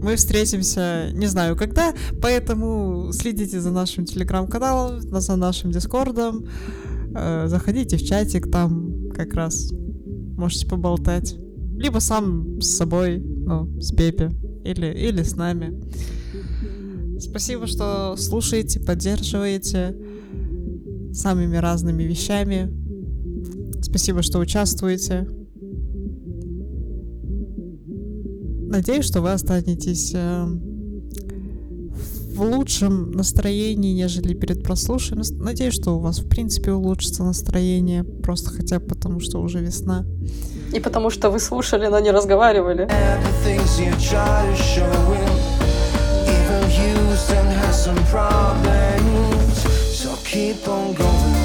мы 0.00 0.14
встретимся, 0.14 1.10
не 1.12 1.26
знаю 1.26 1.56
когда, 1.56 1.92
поэтому 2.22 3.10
следите 3.12 3.60
за 3.60 3.72
нашим 3.72 4.04
телеграм-каналом, 4.04 5.00
за 5.00 5.34
нашим 5.34 5.72
дискордом, 5.72 6.46
э, 7.16 7.48
заходите 7.48 7.96
в 7.96 8.04
чатик, 8.04 8.48
там 8.48 9.10
как 9.12 9.34
раз 9.34 9.72
можете 10.38 10.66
поболтать. 10.66 11.36
Либо 11.76 11.98
сам 11.98 12.60
с 12.60 12.76
собой, 12.76 13.18
ну, 13.18 13.80
с 13.80 13.92
Пепе, 13.92 14.30
или, 14.64 14.86
или 14.86 15.22
с 15.22 15.36
нами. 15.36 15.78
Спасибо, 17.20 17.66
что 17.66 18.16
слушаете, 18.16 18.80
поддерживаете 18.80 19.96
самыми 21.12 21.56
разными 21.56 22.04
вещами. 22.04 22.72
Спасибо, 23.82 24.22
что 24.22 24.38
участвуете. 24.38 25.28
Надеюсь, 28.68 29.06
что 29.06 29.22
вы 29.22 29.32
останетесь 29.32 30.12
э, 30.14 30.46
в 32.38 32.42
лучшем 32.42 33.10
настроении, 33.10 33.92
нежели 33.92 34.32
перед 34.32 34.62
прослушиванием. 34.62 35.42
Надеюсь, 35.42 35.74
что 35.74 35.96
у 35.96 35.98
вас, 35.98 36.20
в 36.20 36.28
принципе, 36.28 36.72
улучшится 36.72 37.24
настроение, 37.24 38.04
просто 38.04 38.50
хотя 38.50 38.78
бы 38.78 38.86
потому, 38.86 39.18
что 39.18 39.40
уже 39.40 39.58
весна. 39.58 40.06
И 40.72 40.78
потому 40.78 41.10
что 41.10 41.30
вы 41.30 41.40
слушали, 41.40 41.88
но 41.88 41.98
не 41.98 42.12
разговаривали. 42.12 42.88
keep 50.30 50.68
on 50.68 50.92
going 50.92 51.37